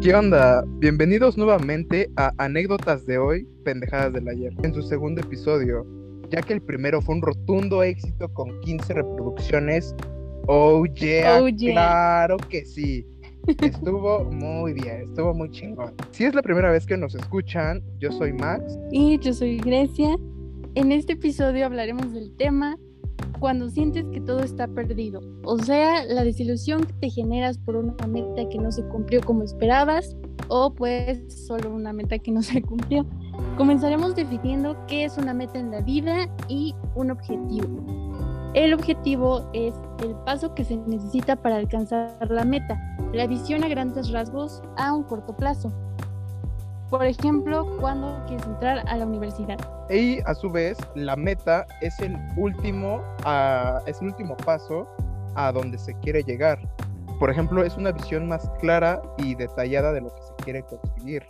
¿Qué 0.00 0.14
onda? 0.14 0.64
Bienvenidos 0.78 1.36
nuevamente 1.36 2.10
a 2.16 2.32
Anécdotas 2.38 3.04
de 3.06 3.18
hoy, 3.18 3.46
Pendejadas 3.64 4.14
del 4.14 4.28
ayer, 4.28 4.52
en 4.62 4.72
su 4.72 4.82
segundo 4.82 5.20
episodio, 5.20 5.86
ya 6.30 6.40
que 6.40 6.54
el 6.54 6.62
primero 6.62 7.02
fue 7.02 7.16
un 7.16 7.22
rotundo 7.22 7.82
éxito 7.82 8.32
con 8.32 8.58
15 8.60 8.94
reproducciones. 8.94 9.94
Oh 10.46 10.86
yeah, 10.86 11.42
Oh, 11.42 11.48
yeah. 11.48 11.72
claro 11.72 12.36
que 12.48 12.64
sí. 12.64 13.06
Estuvo 13.62 14.24
muy 14.24 14.72
bien, 14.72 15.02
estuvo 15.10 15.34
muy 15.34 15.50
chingón. 15.50 15.92
Si 16.12 16.24
es 16.24 16.34
la 16.34 16.42
primera 16.42 16.70
vez 16.70 16.86
que 16.86 16.96
nos 16.96 17.14
escuchan, 17.14 17.82
yo 17.98 18.10
soy 18.10 18.32
Max. 18.32 18.78
Y 18.90 19.18
yo 19.18 19.34
soy 19.34 19.58
Grecia. 19.58 20.16
En 20.76 20.92
este 20.92 21.12
episodio 21.14 21.66
hablaremos 21.66 22.12
del 22.14 22.34
tema 22.36 22.76
cuando 23.40 23.70
sientes 23.70 24.04
que 24.12 24.20
todo 24.20 24.40
está 24.40 24.68
perdido, 24.68 25.22
o 25.44 25.58
sea, 25.58 26.04
la 26.04 26.22
desilusión 26.22 26.84
que 26.84 26.92
te 26.92 27.10
generas 27.10 27.58
por 27.58 27.74
una 27.74 28.06
meta 28.06 28.48
que 28.48 28.58
no 28.58 28.70
se 28.70 28.84
cumplió 28.84 29.22
como 29.22 29.42
esperabas 29.42 30.14
o 30.48 30.74
pues 30.74 31.46
solo 31.46 31.74
una 31.74 31.92
meta 31.92 32.18
que 32.18 32.30
no 32.30 32.42
se 32.44 32.62
cumplió. 32.62 33.06
Comenzaremos 33.56 34.14
definiendo 34.14 34.76
qué 34.86 35.04
es 35.04 35.16
una 35.16 35.32
meta 35.32 35.58
en 35.58 35.70
la 35.70 35.80
vida 35.80 36.28
y 36.48 36.74
un 36.94 37.10
objetivo. 37.10 37.66
El 38.52 38.74
objetivo 38.74 39.48
es 39.54 39.74
el 40.02 40.14
paso 40.26 40.54
que 40.54 40.64
se 40.64 40.76
necesita 40.76 41.36
para 41.36 41.56
alcanzar 41.56 42.30
la 42.30 42.44
meta, 42.44 42.78
la 43.12 43.26
visión 43.26 43.64
a 43.64 43.68
grandes 43.68 44.10
rasgos 44.10 44.60
a 44.76 44.92
un 44.92 45.04
corto 45.04 45.34
plazo. 45.34 45.72
Por 46.90 47.04
ejemplo, 47.06 47.76
cuando 47.80 48.22
quieres 48.26 48.44
entrar 48.46 48.84
a 48.86 48.96
la 48.96 49.06
universidad. 49.06 49.79
Y 49.90 50.20
a 50.24 50.34
su 50.34 50.48
vez, 50.48 50.78
la 50.94 51.16
meta 51.16 51.66
es 51.80 51.98
el 51.98 52.16
último, 52.36 53.02
es 53.86 54.00
el 54.00 54.08
último 54.08 54.36
paso 54.36 54.88
a 55.34 55.50
donde 55.50 55.78
se 55.78 55.94
quiere 55.98 56.22
llegar. 56.22 56.60
Por 57.18 57.28
ejemplo, 57.28 57.64
es 57.64 57.76
una 57.76 57.90
visión 57.90 58.28
más 58.28 58.48
clara 58.60 59.02
y 59.18 59.34
detallada 59.34 59.92
de 59.92 60.00
lo 60.00 60.14
que 60.14 60.22
se 60.22 60.44
quiere 60.44 60.62
conseguir. 60.62 61.24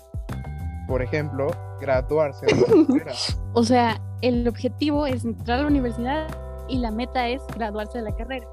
Por 0.87 1.03
ejemplo, 1.03 1.47
graduarse 1.81 2.47
de 2.47 2.55
la 2.55 2.87
carrera. 2.87 3.13
O 3.55 3.65
sea, 3.65 4.01
el 4.21 4.47
objetivo 4.47 5.07
es 5.07 5.25
entrar 5.25 5.61
a 5.61 5.63
la 5.63 5.69
universidad 5.69 6.27
y 6.69 6.79
la 6.79 6.91
meta 6.91 7.29
es 7.29 7.41
graduarse 7.57 7.99
de 7.99 8.05
la 8.05 8.15
carrera. 8.15 8.47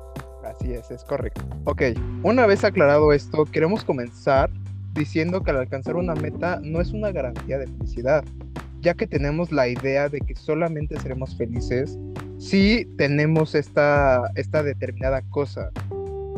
Así 0.45 0.72
es, 0.72 0.89
es 0.89 1.04
correcto. 1.04 1.42
Ok, 1.66 1.82
una 2.23 2.45
vez 2.45 2.64
aclarado 2.64 3.12
esto, 3.12 3.44
queremos 3.44 3.84
comenzar 3.84 4.50
diciendo 4.94 5.44
que 5.44 5.52
al 5.52 5.58
alcanzar 5.58 5.98
una 5.98 6.16
meta 6.16 6.60
no 6.64 6.80
es 6.80 6.92
una 6.92 7.12
garantía 7.12 7.58
de 7.58 7.67
felicidad, 7.67 8.23
ya 8.88 8.94
que 8.94 9.06
tenemos 9.06 9.52
la 9.52 9.68
idea 9.68 10.08
de 10.08 10.22
que 10.22 10.34
solamente 10.34 10.98
seremos 10.98 11.36
felices 11.36 12.00
si 12.38 12.86
tenemos 12.98 13.54
esta, 13.54 14.32
esta 14.36 14.64
determinada 14.64 15.24
cosa. 15.24 15.72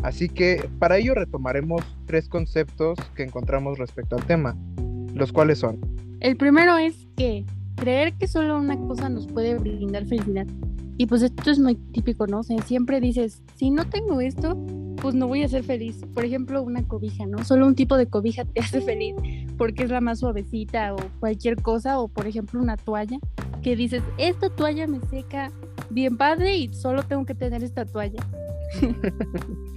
Así 0.01 0.29
que 0.29 0.67
para 0.79 0.97
ello 0.97 1.13
retomaremos 1.13 1.83
tres 2.07 2.27
conceptos 2.27 2.97
que 3.13 3.21
encontramos 3.21 3.77
respecto 3.77 4.15
al 4.15 4.25
tema, 4.25 4.57
los 5.13 5.31
cuales 5.31 5.59
son, 5.59 5.79
El 6.21 6.37
primero 6.37 6.75
es 6.79 7.05
que 7.15 7.45
creer 7.75 8.13
que 8.13 8.27
solo 8.27 8.57
una 8.57 8.79
cosa 8.79 9.09
nos 9.09 9.27
puede 9.27 9.53
brindar 9.59 10.07
felicidad. 10.07 10.47
Y 10.97 11.05
pues 11.05 11.21
esto 11.21 11.51
es 11.51 11.59
muy 11.59 11.75
típico, 11.75 12.25
¿no? 12.25 12.39
O 12.39 12.43
sea, 12.43 12.59
siempre 12.63 12.99
dices, 12.99 13.43
si 13.57 13.69
no 13.69 13.87
tengo 13.87 14.21
esto, 14.21 14.57
pues 15.03 15.13
no 15.13 15.27
voy 15.27 15.43
a 15.43 15.47
ser 15.47 15.63
feliz. 15.63 16.01
Por 16.15 16.25
ejemplo, 16.25 16.63
una 16.63 16.81
cobija, 16.81 17.27
¿no? 17.27 17.45
Solo 17.45 17.67
un 17.67 17.75
tipo 17.75 17.95
de 17.95 18.07
cobija 18.07 18.43
te 18.43 18.59
hace 18.63 18.81
feliz 18.81 19.13
porque 19.59 19.83
es 19.83 19.91
la 19.91 20.01
más 20.01 20.19
suavecita 20.19 20.95
o 20.95 20.97
cualquier 21.19 21.61
cosa. 21.61 21.99
O 21.99 22.07
por 22.07 22.25
ejemplo, 22.25 22.59
una 22.59 22.77
toalla 22.77 23.19
que 23.61 23.75
dices, 23.75 24.01
esta 24.17 24.49
toalla 24.49 24.87
me 24.87 25.01
seca 25.01 25.51
bien 25.91 26.17
padre 26.17 26.55
y 26.55 26.73
solo 26.73 27.03
tengo 27.03 27.25
que 27.25 27.35
tener 27.35 27.63
esta 27.63 27.85
toalla. 27.85 28.25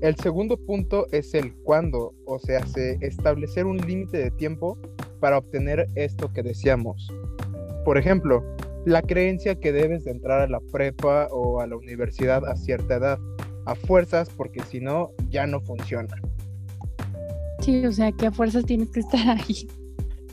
El 0.00 0.16
segundo 0.16 0.56
punto 0.56 1.06
es 1.12 1.34
el 1.34 1.52
cuándo, 1.56 2.14
o 2.24 2.38
sea, 2.38 2.66
se 2.66 2.96
establecer 3.02 3.66
un 3.66 3.76
límite 3.76 4.16
de 4.16 4.30
tiempo 4.30 4.78
para 5.20 5.36
obtener 5.36 5.88
esto 5.94 6.32
que 6.32 6.42
deseamos. 6.42 7.12
Por 7.84 7.98
ejemplo, 7.98 8.42
la 8.86 9.02
creencia 9.02 9.56
que 9.56 9.72
debes 9.72 10.04
de 10.04 10.12
entrar 10.12 10.40
a 10.40 10.46
la 10.46 10.60
prepa 10.72 11.28
o 11.30 11.60
a 11.60 11.66
la 11.66 11.76
universidad 11.76 12.46
a 12.46 12.56
cierta 12.56 12.94
edad, 12.94 13.18
a 13.66 13.74
fuerzas, 13.74 14.30
porque 14.30 14.62
si 14.62 14.80
no, 14.80 15.10
ya 15.28 15.46
no 15.46 15.60
funciona. 15.60 16.16
Sí, 17.60 17.84
o 17.84 17.92
sea, 17.92 18.12
que 18.12 18.26
a 18.26 18.32
fuerzas 18.32 18.64
tienes 18.64 18.90
que 18.90 19.00
estar 19.00 19.38
ahí. 19.38 19.68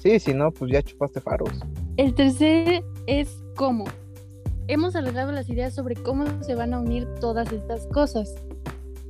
Sí, 0.02 0.20
si 0.20 0.34
no, 0.34 0.52
pues 0.52 0.72
ya 0.72 0.82
chupaste 0.82 1.22
faros. 1.22 1.52
El 1.98 2.14
tercer 2.14 2.84
es 3.08 3.44
cómo. 3.56 3.86
Hemos 4.68 4.96
alargado 4.96 5.32
las 5.32 5.50
ideas 5.50 5.74
sobre 5.74 5.96
cómo 5.96 6.26
se 6.44 6.56
van 6.56 6.74
a 6.74 6.80
unir 6.80 7.08
todas 7.20 7.52
estas 7.52 7.88
cosas. 7.88 8.36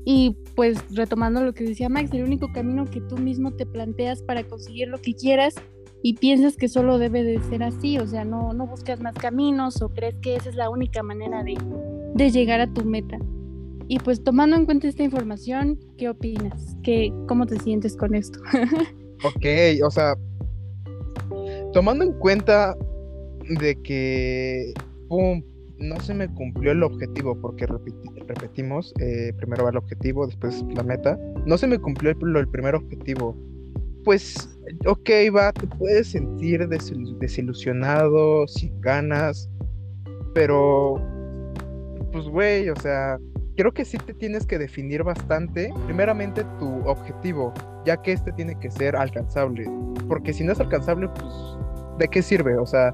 Y 0.05 0.37
pues 0.55 0.77
retomando 0.95 1.43
lo 1.43 1.53
que 1.53 1.65
decía 1.65 1.89
Max, 1.89 2.11
el 2.13 2.23
único 2.23 2.51
camino 2.53 2.85
que 2.85 3.01
tú 3.01 3.17
mismo 3.17 3.51
te 3.51 3.65
planteas 3.65 4.21
para 4.21 4.43
conseguir 4.43 4.87
lo 4.87 5.01
que 5.01 5.13
quieras 5.13 5.55
y 6.01 6.13
piensas 6.13 6.55
que 6.55 6.69
solo 6.69 6.97
debe 6.97 7.23
de 7.23 7.41
ser 7.43 7.63
así, 7.63 7.97
o 7.97 8.07
sea, 8.07 8.23
no, 8.23 8.53
no 8.53 8.67
buscas 8.67 9.01
más 9.01 9.15
caminos 9.15 9.81
o 9.81 9.89
crees 9.89 10.15
que 10.21 10.35
esa 10.35 10.49
es 10.49 10.55
la 10.55 10.69
única 10.69 11.03
manera 11.03 11.43
de, 11.43 11.57
de 12.13 12.31
llegar 12.31 12.61
a 12.61 12.71
tu 12.71 12.85
meta. 12.85 13.17
Y 13.89 13.99
pues 13.99 14.23
tomando 14.23 14.55
en 14.55 14.65
cuenta 14.65 14.87
esta 14.87 15.03
información, 15.03 15.79
¿qué 15.97 16.09
opinas? 16.09 16.75
¿Qué, 16.83 17.11
¿Cómo 17.27 17.45
te 17.45 17.57
sientes 17.59 17.95
con 17.95 18.15
esto? 18.15 18.39
Ok, 19.23 19.45
o 19.83 19.89
sea, 19.89 20.13
tomando 21.73 22.03
en 22.05 22.13
cuenta 22.19 22.75
de 23.59 23.75
que, 23.81 24.75
pum, 25.09 25.41
no 25.79 25.99
se 26.01 26.13
me 26.13 26.31
cumplió 26.35 26.71
el 26.71 26.83
objetivo, 26.83 27.35
porque 27.41 27.65
repetimos, 27.65 28.93
eh, 28.99 29.33
primero 29.37 29.63
va 29.63 29.71
el 29.71 29.77
objetivo, 29.77 30.27
después 30.27 30.63
la 30.75 30.83
meta, 30.83 31.17
no 31.47 31.57
se 31.57 31.65
me 31.65 31.79
cumplió 31.79 32.11
el, 32.11 32.35
el 32.35 32.47
primer 32.49 32.75
objetivo. 32.75 33.35
Pues, 34.03 34.47
ok, 34.85 35.09
va, 35.35 35.51
te 35.51 35.65
puedes 35.65 36.09
sentir 36.11 36.61
desil- 36.69 37.17
desilusionado, 37.17 38.47
sin 38.47 38.79
ganas, 38.81 39.49
pero, 40.35 41.01
pues, 42.11 42.25
güey, 42.25 42.69
o 42.69 42.75
sea, 42.75 43.17
creo 43.57 43.73
que 43.73 43.83
sí 43.83 43.97
te 43.97 44.13
tienes 44.13 44.45
que 44.45 44.57
definir 44.59 45.03
bastante, 45.03 45.73
primeramente 45.85 46.45
tu 46.59 46.87
objetivo, 46.87 47.53
ya 47.85 47.97
que 48.01 48.13
este 48.13 48.31
tiene 48.31 48.57
que 48.59 48.69
ser 48.71 48.95
alcanzable, 48.95 49.65
porque 50.07 50.31
si 50.31 50.43
no 50.43 50.51
es 50.53 50.59
alcanzable, 50.59 51.09
pues, 51.09 51.33
¿de 51.97 52.07
qué 52.07 52.21
sirve? 52.21 52.55
O 52.57 52.65
sea, 52.67 52.93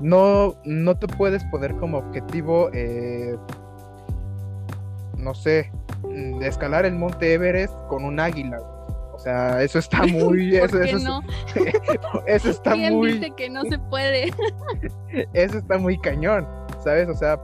no, 0.00 0.54
no 0.64 0.96
te 0.96 1.08
puedes 1.08 1.44
poner 1.46 1.74
como 1.76 1.98
objetivo, 1.98 2.70
eh, 2.72 3.36
no 5.16 5.34
sé, 5.34 5.70
mm, 6.04 6.42
escalar 6.42 6.86
el 6.86 6.94
monte 6.94 7.34
Everest 7.34 7.74
con 7.88 8.04
un 8.04 8.20
águila. 8.20 8.58
O 9.12 9.18
sea, 9.18 9.60
eso 9.62 9.78
está 9.80 10.02
muy, 10.06 10.56
eso, 10.56 10.68
¿Por 10.68 10.80
qué 10.82 10.86
eso, 10.86 10.96
es- 10.96 11.02
no? 11.02 11.20
eso 12.26 12.50
está 12.50 12.72
¿Quién 12.72 12.94
muy, 12.94 13.14
dice 13.14 13.32
que 13.36 13.50
no 13.50 13.64
se 13.64 13.78
puede? 13.78 14.32
eso 15.34 15.58
está 15.58 15.76
muy 15.78 15.98
cañón, 15.98 16.46
¿sabes? 16.82 17.08
O 17.08 17.14
sea, 17.14 17.38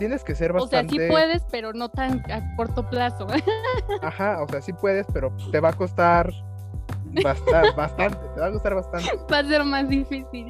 tienes 0.00 0.24
que 0.24 0.34
ser 0.34 0.50
O 0.50 0.66
sea, 0.66 0.80
bastante, 0.82 1.06
sí 1.06 1.10
puedes, 1.12 1.42
pero 1.52 1.72
no 1.72 1.88
tan 1.90 2.18
a 2.32 2.56
corto 2.56 2.88
plazo. 2.90 3.26
ajá, 4.02 4.42
o 4.42 4.48
sea, 4.48 4.60
sí 4.60 4.72
puedes, 4.72 5.06
pero 5.12 5.32
te 5.52 5.60
va 5.60 5.68
a 5.68 5.72
costar 5.74 6.32
basta- 7.22 7.70
bastante, 7.76 8.18
te 8.34 8.40
va 8.40 8.46
a 8.46 8.52
costar 8.52 8.74
bastante. 8.74 9.08
Va 9.32 9.38
a 9.38 9.44
ser 9.44 9.62
más 9.64 9.88
difícil. 9.88 10.46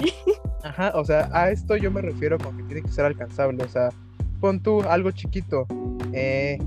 Ajá, 0.63 0.91
o 0.95 1.03
sea, 1.05 1.29
a 1.33 1.51
esto 1.51 1.75
yo 1.75 1.91
me 1.91 2.01
refiero 2.01 2.37
con 2.39 2.55
que 2.57 2.63
tiene 2.63 2.81
que 2.81 2.87
ser 2.91 3.05
alcanzable. 3.05 3.63
O 3.63 3.67
sea, 3.67 3.89
pon 4.39 4.59
tú 4.61 4.81
algo 4.83 5.11
chiquito. 5.11 5.67
eh, 6.13 6.57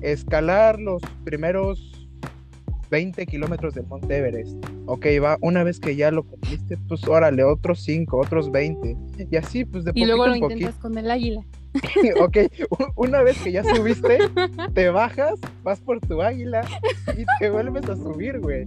escalar 0.00 0.78
los 0.78 1.02
primeros 1.24 2.08
20 2.90 3.24
kilómetros 3.26 3.74
del 3.74 3.86
Monte 3.86 4.18
Everest. 4.18 4.54
Ok, 4.86 5.06
va, 5.22 5.36
una 5.40 5.64
vez 5.64 5.80
que 5.80 5.96
ya 5.96 6.10
lo 6.10 6.22
cumpliste, 6.24 6.76
pues 6.88 7.02
órale, 7.08 7.42
otros 7.42 7.82
5, 7.82 8.18
otros 8.18 8.50
20. 8.52 8.96
Y 9.30 9.36
así, 9.36 9.64
pues 9.64 9.84
de 9.84 9.90
Y 9.90 9.92
poquito 9.94 10.06
luego 10.08 10.26
lo 10.26 10.34
en 10.34 10.40
poquito. 10.40 10.58
intentas 10.60 10.80
con 10.80 10.98
el 10.98 11.10
águila. 11.10 11.40
ok, 12.20 12.38
una 12.94 13.22
vez 13.22 13.40
que 13.42 13.52
ya 13.52 13.64
subiste, 13.64 14.18
te 14.74 14.90
bajas, 14.90 15.40
vas 15.62 15.80
por 15.80 16.00
tu 16.00 16.22
águila 16.22 16.62
y 17.16 17.24
te 17.38 17.50
vuelves 17.50 17.88
a 17.88 17.96
subir, 17.96 18.38
güey. 18.40 18.66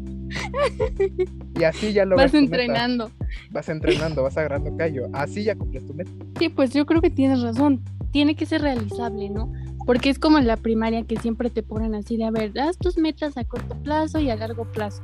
Y 1.58 1.64
así 1.64 1.94
ya 1.94 2.06
lo 2.06 2.16
Vas 2.16 2.34
entrenando. 2.34 3.12
Vas 3.52 3.70
entrenando, 3.70 4.24
vas 4.24 4.38
agarrando 4.38 4.76
callo. 4.78 5.08
Así 5.14 5.44
ya 5.44 5.56
cumples 5.56 5.86
tu 5.86 5.94
meta. 5.94 6.12
Sí, 6.38 6.50
pues 6.50 6.72
yo 6.74 6.86
creo 6.86 7.02
que 7.02 7.10
tienes 7.10 7.42
razón. 7.42 7.84
Tiene 8.12 8.36
que 8.36 8.46
ser 8.46 8.62
realizable, 8.62 9.30
¿no? 9.30 9.52
Porque 9.86 10.10
es 10.10 10.20
como 10.20 10.38
en 10.38 10.48
la 10.48 10.58
primaria 10.58 11.04
que 11.04 11.18
siempre 11.18 11.50
te 11.50 11.64
ponen 11.64 11.96
así 11.96 12.18
de, 12.18 12.26
a 12.26 12.32
ver, 12.32 12.58
haz 12.60 12.78
tus 12.78 12.98
metas 12.98 13.38
a 13.38 13.46
corto 13.46 13.76
plazo 13.84 14.20
y 14.20 14.30
a 14.30 14.36
largo 14.36 14.66
plazo. 14.66 15.02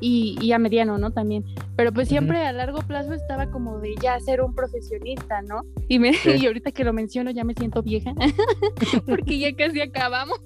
Y, 0.00 0.36
y 0.40 0.52
a 0.52 0.58
mediano, 0.58 0.96
¿no? 0.98 1.10
También. 1.10 1.44
Pero 1.76 1.92
pues 1.92 2.08
siempre 2.08 2.38
a 2.46 2.52
largo 2.52 2.78
plazo 2.82 3.14
estaba 3.14 3.50
como 3.50 3.80
de 3.80 3.94
ya 4.00 4.18
ser 4.20 4.40
un 4.42 4.54
profesionista, 4.54 5.42
¿no? 5.42 5.62
Y, 5.88 5.98
me, 5.98 6.14
Sí. 6.14 6.36
y 6.40 6.46
ahorita 6.46 6.70
que 6.70 6.84
lo 6.84 6.92
menciono 6.92 7.30
ya 7.32 7.42
me 7.44 7.54
siento 7.54 7.82
vieja. 7.82 8.12
porque 9.06 9.38
ya 9.38 9.54
casi 9.56 9.80
acabamos 9.80 10.38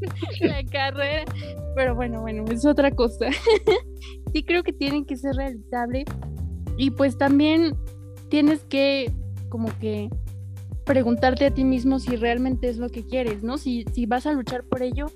la 0.40 0.64
carrera. 0.64 1.24
Pero 1.74 1.94
bueno, 1.94 2.20
bueno, 2.22 2.44
es 2.50 2.64
otra 2.64 2.90
cosa. 2.90 3.26
sí 4.32 4.42
creo 4.42 4.62
que 4.62 4.72
tienen 4.72 5.04
que 5.04 5.16
ser 5.16 5.34
realizable. 5.36 6.04
Y 6.76 6.90
pues 6.90 7.18
también 7.18 7.76
tienes 8.30 8.64
que 8.64 9.12
como 9.48 9.68
que 9.80 10.08
preguntarte 10.84 11.46
a 11.46 11.50
ti 11.52 11.64
mismo 11.64 11.98
si 11.98 12.16
realmente 12.16 12.68
es 12.68 12.78
lo 12.78 12.88
que 12.88 13.04
quieres, 13.04 13.42
¿no? 13.42 13.58
Si, 13.58 13.84
si 13.92 14.06
vas 14.06 14.26
a 14.26 14.32
luchar 14.32 14.64
por 14.64 14.82
ello, 14.82 15.06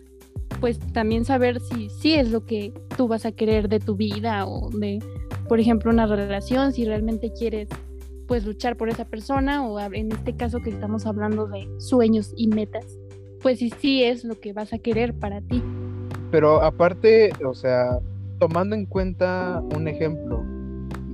pues 0.62 0.78
también 0.92 1.24
saber 1.24 1.58
si 1.58 1.90
sí 1.90 2.14
es 2.14 2.30
lo 2.30 2.46
que 2.46 2.72
tú 2.96 3.08
vas 3.08 3.26
a 3.26 3.32
querer 3.32 3.68
de 3.68 3.80
tu 3.80 3.96
vida 3.96 4.46
o 4.46 4.70
de, 4.70 5.00
por 5.48 5.58
ejemplo, 5.58 5.90
una 5.90 6.06
relación, 6.06 6.72
si 6.72 6.84
realmente 6.84 7.32
quieres 7.36 7.68
pues 8.28 8.46
luchar 8.46 8.76
por 8.76 8.88
esa 8.88 9.04
persona 9.04 9.66
o 9.66 9.80
en 9.80 10.12
este 10.12 10.36
caso 10.36 10.60
que 10.60 10.70
estamos 10.70 11.04
hablando 11.04 11.48
de 11.48 11.66
sueños 11.80 12.32
y 12.36 12.46
metas, 12.46 12.86
pues 13.40 13.58
si 13.58 13.70
sí 13.70 14.04
es 14.04 14.22
lo 14.22 14.38
que 14.38 14.52
vas 14.52 14.72
a 14.72 14.78
querer 14.78 15.14
para 15.14 15.40
ti. 15.40 15.60
Pero 16.30 16.62
aparte, 16.62 17.32
o 17.44 17.54
sea, 17.54 17.98
tomando 18.38 18.76
en 18.76 18.86
cuenta 18.86 19.60
un 19.74 19.88
ejemplo 19.88 20.44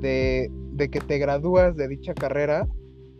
de, 0.02 0.52
de 0.72 0.90
que 0.90 1.00
te 1.00 1.16
gradúas 1.16 1.74
de 1.74 1.88
dicha 1.88 2.12
carrera, 2.12 2.68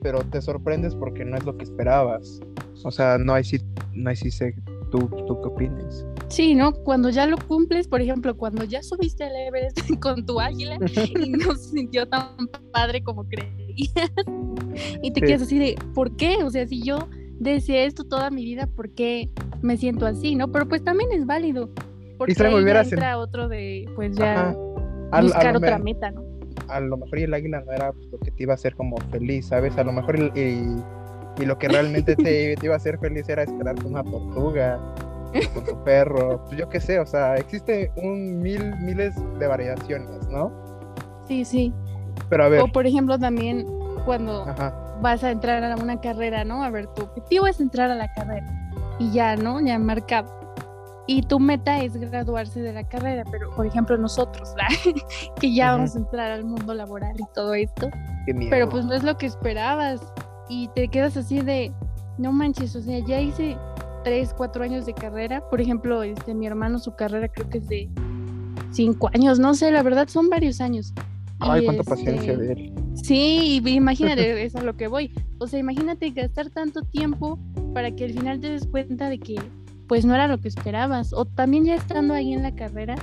pero 0.03 0.19
te 0.25 0.43
sorprendes 0.43 0.95
porque 0.95 1.25
no 1.25 1.39
es 1.39 1.47
lo 1.47 1.57
que 1.57 1.65
esperabas. 1.65 2.39
O 2.85 2.91
sea, 2.91 3.17
no 3.17 3.33
hay 3.33 3.45
si, 3.45 3.63
no 3.95 4.11
hay 4.11 4.17
si 4.17 4.31
sé 4.31 4.55
tú, 4.91 5.09
tú 5.27 5.41
qué 5.41 5.49
opinas. 5.49 6.05
Sí, 6.29 6.55
¿no? 6.55 6.73
Cuando 6.73 7.09
ya 7.11 7.27
lo 7.27 7.39
cumples, 7.39 7.89
por 7.89 8.01
ejemplo, 8.01 8.37
cuando 8.37 8.65
ya 8.65 8.83
subiste 8.83 9.25
al 9.25 9.35
Everest 9.35 9.79
con 10.01 10.25
tu 10.27 10.41
águila 10.41 10.79
y 11.21 11.31
no 11.31 11.55
se 11.55 11.71
sintió 11.71 12.07
tan 12.07 12.49
padre 12.73 13.03
como 13.03 13.25
creías. 13.25 14.13
y 15.03 15.11
te 15.11 15.21
quedas 15.21 15.43
así 15.43 15.59
de, 15.59 15.77
¿por 15.95 16.15
qué? 16.17 16.45
O 16.45 16.51
sea, 16.51 16.67
si 16.67 16.83
yo 16.83 17.09
deseé 17.39 17.87
esto 17.87 18.05
toda 18.05 18.31
mi 18.31 18.45
vida, 18.45 18.67
¿por 18.67 18.91
qué 18.91 19.31
me 19.63 19.77
siento 19.77 20.07
así, 20.07 20.35
no? 20.35 20.53
Pero 20.53 20.69
pues 20.69 20.85
también 20.85 21.11
es 21.13 21.25
válido. 21.25 21.71
Porque 22.19 22.35
ahí 22.43 22.65
ya 22.65 22.81
entra 22.83 23.19
otro 23.19 23.49
de, 23.49 23.89
pues 23.95 24.17
ya, 24.17 24.55
buscar 25.23 25.57
otra 25.57 25.79
meta, 25.79 26.11
¿no? 26.11 26.27
A 26.69 26.81
lo 26.81 26.99
mejor 26.99 27.19
el 27.21 27.33
águila 27.33 27.63
no 27.65 27.73
era 27.73 27.93
lo 28.11 28.19
que 28.19 28.31
te 28.31 28.43
iba 28.43 28.53
a 28.53 28.57
hacer 28.57 28.75
como 28.75 28.97
feliz, 29.11 29.47
¿sabes? 29.47 29.79
A 29.79 29.85
lo 29.85 29.93
mejor 29.93 30.33
y, 30.35 30.83
y 31.41 31.47
lo 31.47 31.57
que 31.59 31.69
realmente 31.69 32.17
te, 32.17 32.57
te, 32.57 32.67
iba 32.67 32.75
a 32.75 32.77
hacer 32.77 32.99
feliz 32.99 33.27
era 33.29 33.45
esperar 33.45 33.77
con 33.77 33.93
una 33.93 34.05
tortuga 34.05 34.79
con 35.55 35.65
tu 35.65 35.83
perro, 35.85 36.45
pues 36.45 36.59
yo 36.59 36.69
qué 36.69 36.81
sé, 36.81 36.99
o 36.99 37.07
sea, 37.07 37.37
existe 37.37 37.93
un 37.97 38.41
mil, 38.41 38.75
miles 38.81 39.15
de 39.39 39.47
variaciones, 39.47 40.27
¿no? 40.29 40.53
Sí, 41.27 41.45
sí. 41.45 41.73
Pero 42.29 42.45
a 42.45 42.49
ver. 42.49 42.61
O 42.61 42.69
por 42.69 42.87
ejemplo 42.87 43.19
también 43.19 43.67
cuando 44.05 44.47
vas 45.01 45.23
a 45.23 45.31
entrar 45.31 45.63
a 45.63 45.77
una 45.77 46.01
carrera, 46.01 46.45
¿no? 46.45 46.63
A 46.63 46.71
ver, 46.71 46.87
tu 46.89 47.03
objetivo 47.03 47.47
es 47.47 47.61
entrar 47.61 47.91
a 47.91 47.95
la 47.95 48.13
carrera 48.13 48.47
y 48.99 49.13
ya, 49.13 49.37
¿no? 49.37 49.61
Ya 49.61 49.79
marcado. 49.79 50.37
Y 51.07 51.23
tu 51.23 51.41
meta 51.41 51.83
es 51.83 51.97
graduarse 51.97 52.61
de 52.61 52.73
la 52.73 52.87
carrera, 52.87 53.25
pero 53.31 53.51
por 53.55 53.67
ejemplo 53.67 53.97
nosotros, 53.97 54.55
que 55.41 55.55
ya 55.55 55.73
vamos 55.73 55.95
a 55.95 55.99
entrar 55.99 56.31
al 56.33 56.45
mundo 56.45 56.75
laboral 56.75 57.15
y 57.19 57.25
todo 57.35 57.55
esto. 57.55 57.89
Pero 58.51 58.69
pues 58.69 58.85
no 58.85 58.93
es 58.93 59.03
lo 59.03 59.17
que 59.17 59.25
esperabas 59.25 60.03
y 60.51 60.69
te 60.69 60.89
quedas 60.89 61.17
así 61.17 61.41
de, 61.41 61.73
no 62.19 62.33
manches, 62.33 62.77
o 62.77 62.83
sea, 62.83 62.99
ya 62.99 63.21
hice 63.21 63.57
tres, 64.09 64.33
cuatro 64.35 64.65
años 64.65 64.87
de 64.87 64.95
carrera. 64.95 65.43
Por 65.51 65.61
ejemplo, 65.61 66.03
este, 66.03 66.35
mi 66.35 66.47
hermano, 66.47 66.79
su 66.79 66.97
carrera 66.97 67.29
creo 67.29 67.51
que 67.51 67.59
es 67.59 67.69
de 67.69 67.91
cinco 68.73 69.11
años, 69.13 69.39
no 69.39 69.53
sé, 69.53 69.71
la 69.71 69.83
verdad 69.83 70.09
son 70.09 70.31
varios 70.31 70.63
años. 70.63 70.95
Ay, 71.41 71.67
cuánta 71.67 71.85
paciencia 71.85 72.37
de 72.37 72.53
él. 72.53 72.73
Sí, 72.95 73.61
imagínate, 73.67 74.31
eso 74.31 74.39
es 74.59 74.63
a 74.63 74.65
lo 74.65 74.79
que 74.79 74.89
voy. 74.89 75.13
O 75.39 75.47
sea, 75.47 75.61
imagínate 75.61 76.11
gastar 76.11 76.49
tanto 76.49 76.81
tiempo 76.83 77.39
para 77.75 77.95
que 77.95 78.07
al 78.07 78.13
final 78.15 78.41
te 78.41 78.49
des 78.49 78.67
cuenta 78.67 79.11
de 79.11 79.19
que 79.19 79.37
pues 79.87 80.07
no 80.07 80.15
era 80.15 80.27
lo 80.27 80.39
que 80.39 80.49
esperabas. 80.49 81.13
O 81.13 81.27
también 81.27 81.67
ya 81.67 81.75
estando 81.75 82.15
ahí 82.15 82.33
en 82.33 82.43
la 82.43 82.55
carrera, 82.55 82.95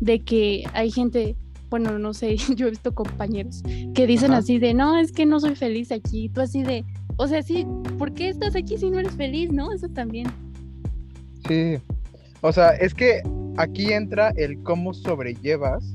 de 0.00 0.24
que 0.24 0.64
hay 0.72 0.90
gente, 0.90 1.36
bueno, 1.68 1.98
no 1.98 2.14
sé, 2.14 2.36
yo 2.56 2.68
he 2.68 2.70
visto 2.70 2.94
compañeros 2.94 3.62
que 3.94 4.06
dicen 4.06 4.32
así 4.32 4.58
de, 4.58 4.72
no, 4.72 4.96
es 4.96 5.12
que 5.12 5.26
no 5.26 5.38
soy 5.38 5.54
feliz 5.54 5.92
aquí. 5.92 6.30
Tú 6.30 6.40
así 6.40 6.62
de, 6.62 6.86
o 7.18 7.26
sea, 7.26 7.42
sí, 7.42 7.66
¿por 7.98 8.14
qué 8.14 8.30
estás 8.30 8.56
aquí 8.56 8.78
si 8.78 8.88
no 8.88 9.00
eres 9.00 9.16
feliz, 9.16 9.52
no? 9.52 9.70
Eso 9.70 9.88
también. 9.90 10.28
Sí, 11.48 11.78
o 12.40 12.52
sea, 12.52 12.70
es 12.70 12.94
que 12.94 13.22
aquí 13.56 13.92
entra 13.92 14.30
el 14.36 14.62
cómo 14.62 14.94
sobrellevas 14.94 15.92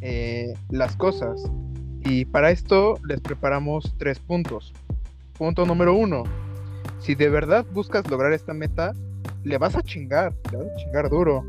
eh, 0.00 0.54
las 0.70 0.96
cosas. 0.96 1.42
Y 2.04 2.24
para 2.24 2.50
esto 2.50 2.98
les 3.08 3.20
preparamos 3.20 3.94
tres 3.98 4.18
puntos. 4.20 4.72
Punto 5.36 5.66
número 5.66 5.94
uno, 5.94 6.24
si 7.00 7.14
de 7.14 7.28
verdad 7.28 7.66
buscas 7.72 8.08
lograr 8.10 8.32
esta 8.32 8.54
meta, 8.54 8.94
le 9.44 9.58
vas 9.58 9.76
a 9.76 9.82
chingar, 9.82 10.34
le 10.50 10.58
vas 10.58 10.66
a 10.66 10.76
chingar 10.76 11.10
duro. 11.10 11.44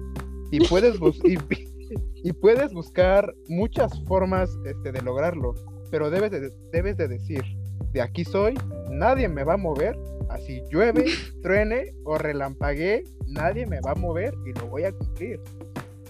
Y 0.52 0.68
puedes, 0.68 1.00
y, 2.24 2.34
puedes 2.34 2.74
buscar 2.74 3.34
muchas 3.48 4.04
formas 4.06 4.50
este, 4.66 4.92
de 4.92 5.02
lograrlo, 5.02 5.56
pero 5.90 6.10
debes 6.10 6.32
debes 6.72 6.98
de 6.98 7.08
decir, 7.08 7.44
de 7.92 8.02
aquí 8.02 8.26
soy, 8.26 8.56
nadie 8.90 9.28
me 9.28 9.44
va 9.44 9.54
a 9.54 9.58
mover, 9.58 9.98
así 10.30 10.62
llueve, 10.72 11.06
truene 11.42 11.94
o 12.04 12.18
relampaguee, 12.18 13.04
nadie 13.28 13.66
me 13.66 13.80
va 13.82 13.92
a 13.92 13.96
mover 13.96 14.34
y 14.46 14.54
lo 14.60 14.68
voy 14.68 14.84
a 14.84 14.92
cumplir. 14.92 15.40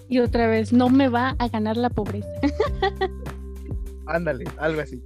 Y 0.10 0.20
otra 0.20 0.48
vez, 0.48 0.72
no 0.72 0.90
me 0.90 1.10
va 1.10 1.36
a 1.38 1.50
ganar 1.50 1.76
la 1.76 1.90
pobreza. 1.90 2.30
Ándale, 4.08 4.46
algo 4.58 4.82
así. 4.82 5.02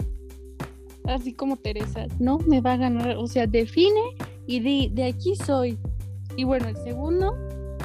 Así 1.05 1.33
como 1.33 1.57
Teresa, 1.57 2.05
no 2.19 2.37
me 2.39 2.61
va 2.61 2.73
a 2.73 2.77
ganar, 2.77 3.17
o 3.17 3.25
sea, 3.25 3.47
define 3.47 4.01
y 4.45 4.59
di, 4.59 4.89
de 4.93 5.05
aquí 5.05 5.35
soy. 5.35 5.79
Y 6.35 6.43
bueno, 6.43 6.67
el 6.67 6.77
segundo, 6.77 7.35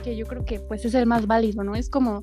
que 0.04 0.16
yo 0.16 0.26
creo 0.26 0.44
que 0.44 0.60
pues 0.60 0.84
es 0.84 0.94
el 0.94 1.06
más 1.06 1.26
válido, 1.26 1.64
¿no? 1.64 1.74
Es 1.74 1.88
como 1.88 2.22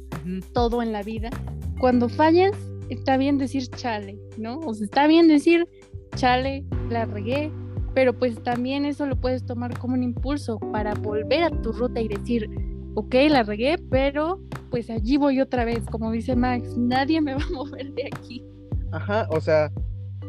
todo 0.54 0.82
en 0.84 0.92
la 0.92 1.02
vida. 1.02 1.32
Cuando 1.80 2.08
fallas, 2.08 2.56
está 2.90 3.18
bien 3.18 3.38
decir 3.38 3.68
chale, 3.70 4.20
¿no? 4.38 4.60
O 4.60 4.74
sea, 4.74 4.86
está 4.86 5.08
bien 5.08 5.28
decir 5.28 5.68
chale, 6.16 6.66
la 6.90 7.06
regué, 7.06 7.52
pero 7.94 8.14
pues 8.14 8.42
también 8.42 8.86
eso 8.86 9.06
lo 9.06 9.16
puedes 9.16 9.46
tomar 9.46 9.78
como 9.78 9.94
un 9.94 10.04
impulso 10.04 10.60
para 10.72 10.94
volver 10.96 11.44
a 11.44 11.50
tu 11.50 11.72
ruta 11.72 12.02
y 12.02 12.08
decir, 12.08 12.50
ok, 12.96 13.16
la 13.30 13.44
regué, 13.44 13.78
pero 13.90 14.40
pues 14.70 14.90
allí 14.90 15.18
voy 15.18 15.40
otra 15.40 15.66
vez, 15.66 15.84
como 15.92 16.12
dice 16.12 16.36
Max, 16.36 16.78
nadie 16.78 17.22
me 17.22 17.36
va 17.36 17.44
a 17.44 17.52
mover 17.52 17.94
de 17.94 18.08
aquí. 18.08 18.44
Ajá, 18.92 19.28
o 19.30 19.40
sea, 19.40 19.72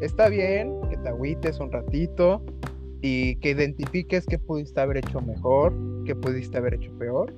está 0.01 0.29
bien 0.29 0.81
que 0.91 0.97
te 0.99 1.09
agüites 1.09 1.61
un 1.61 1.71
ratito 1.71 2.45
y 3.01 3.37
que 3.37 3.51
identifiques 3.51 4.27
qué 4.27 4.39
pudiste 4.39 4.81
haber 4.81 4.99
hecho 4.99 5.21
mejor, 5.21 5.75
qué 6.05 6.15
pudiste 6.15 6.59
haber 6.59 6.75
hecho 6.75 6.91
peor. 6.99 7.35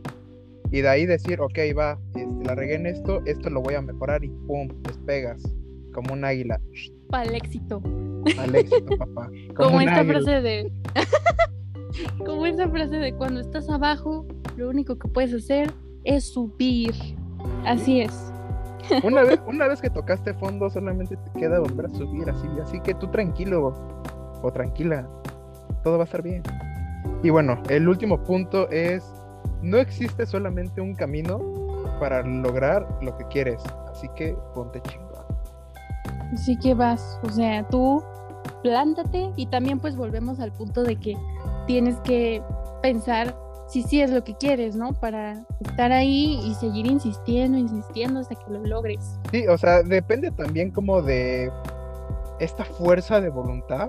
Y 0.71 0.81
de 0.81 0.89
ahí 0.89 1.07
decir, 1.07 1.41
ok, 1.41 1.59
va, 1.77 1.99
este, 2.15 2.29
la 2.45 2.55
regué 2.55 2.75
en 2.75 2.87
esto, 2.87 3.21
esto 3.25 3.51
lo 3.51 3.63
voy 3.63 3.75
a 3.75 3.83
mejorar 3.83 4.25
y 4.25 4.29
pum, 4.47 4.69
despegas 4.83 5.43
como 5.93 6.13
un 6.13 6.25
águila. 6.25 6.61
Para 7.09 7.29
el 7.29 7.35
éxito. 7.35 7.81
Al 8.39 8.55
éxito, 8.55 8.97
papá. 8.99 9.31
Como, 9.57 9.81
esta 9.81 10.05
frase 10.05 10.41
de. 10.43 10.73
como 12.19 12.47
esa 12.47 12.69
frase 12.69 12.97
de 12.97 13.13
cuando 13.15 13.41
estás 13.41 13.69
abajo, 13.69 14.27
lo 14.57 14.69
único 14.69 14.99
que 14.99 15.09
puedes 15.09 15.33
hacer 15.35 15.73
es 16.05 16.33
subir. 16.33 16.95
Así 17.65 18.01
es. 18.01 18.33
Una 19.03 19.23
vez, 19.23 19.41
una 19.47 19.69
vez 19.69 19.81
que 19.81 19.91
tocaste 19.91 20.35
fondo, 20.35 20.71
solamente 20.71 21.17
te 21.17 21.39
queda 21.39 21.61
volver 21.61 21.87
a 21.87 21.95
subir 21.95 22.29
así. 22.29 22.49
Así 22.63 22.81
que 22.81 22.95
tú 22.95 23.09
tranquilo 23.09 23.75
o 24.43 24.53
tranquila. 24.53 25.09
Todo 25.83 25.99
va 25.99 26.05
a 26.05 26.07
estar 26.07 26.23
bien. 26.23 26.43
Y 27.23 27.31
bueno, 27.31 27.63
el 27.69 27.89
último 27.89 28.23
punto 28.25 28.69
es. 28.71 29.05
No 29.63 29.79
existe 29.79 30.27
solamente 30.27 30.81
un 30.81 30.95
camino 30.95 31.41
para 31.99 32.23
lograr 32.23 32.87
lo 33.03 33.17
que 33.17 33.25
quieres. 33.29 33.63
Así 33.91 34.09
que 34.15 34.37
ponte 34.55 34.81
chingón. 34.83 35.06
Así 36.37 36.55
que 36.59 36.75
vas, 36.75 37.19
o 37.23 37.31
sea, 37.31 37.67
tú 37.69 38.05
plántate 38.63 39.33
y 39.37 39.47
también 39.47 39.81
pues 39.81 39.97
volvemos 39.97 40.39
al 40.39 40.53
punto 40.53 40.83
de 40.83 40.97
que 40.97 41.17
tienes 41.67 41.97
que 42.01 42.43
pensar 42.83 43.35
si 43.69 43.83
sí 43.83 44.03
es 44.03 44.11
lo 44.11 44.23
que 44.23 44.35
quieres, 44.35 44.77
¿no? 44.77 44.93
Para 44.93 45.47
estar 45.61 45.93
ahí 45.93 46.39
y 46.45 46.53
seguir 46.57 46.87
insistiendo, 46.87 47.57
insistiendo 47.57 48.21
hasta 48.21 48.35
que 48.35 48.53
lo 48.53 48.61
logres. 48.61 49.19
Sí, 49.31 49.49
o 49.49 49.57
sea, 49.57 49.83
depende 49.83 50.31
también 50.31 50.71
como 50.71 51.01
de 51.01 51.51
esta 52.39 52.67
fuerza 52.67 53.19
de 53.23 53.31
voluntad 53.31 53.89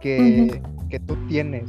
que, 0.00 0.62
que 0.88 0.98
tú 0.98 1.14
tienes. 1.28 1.68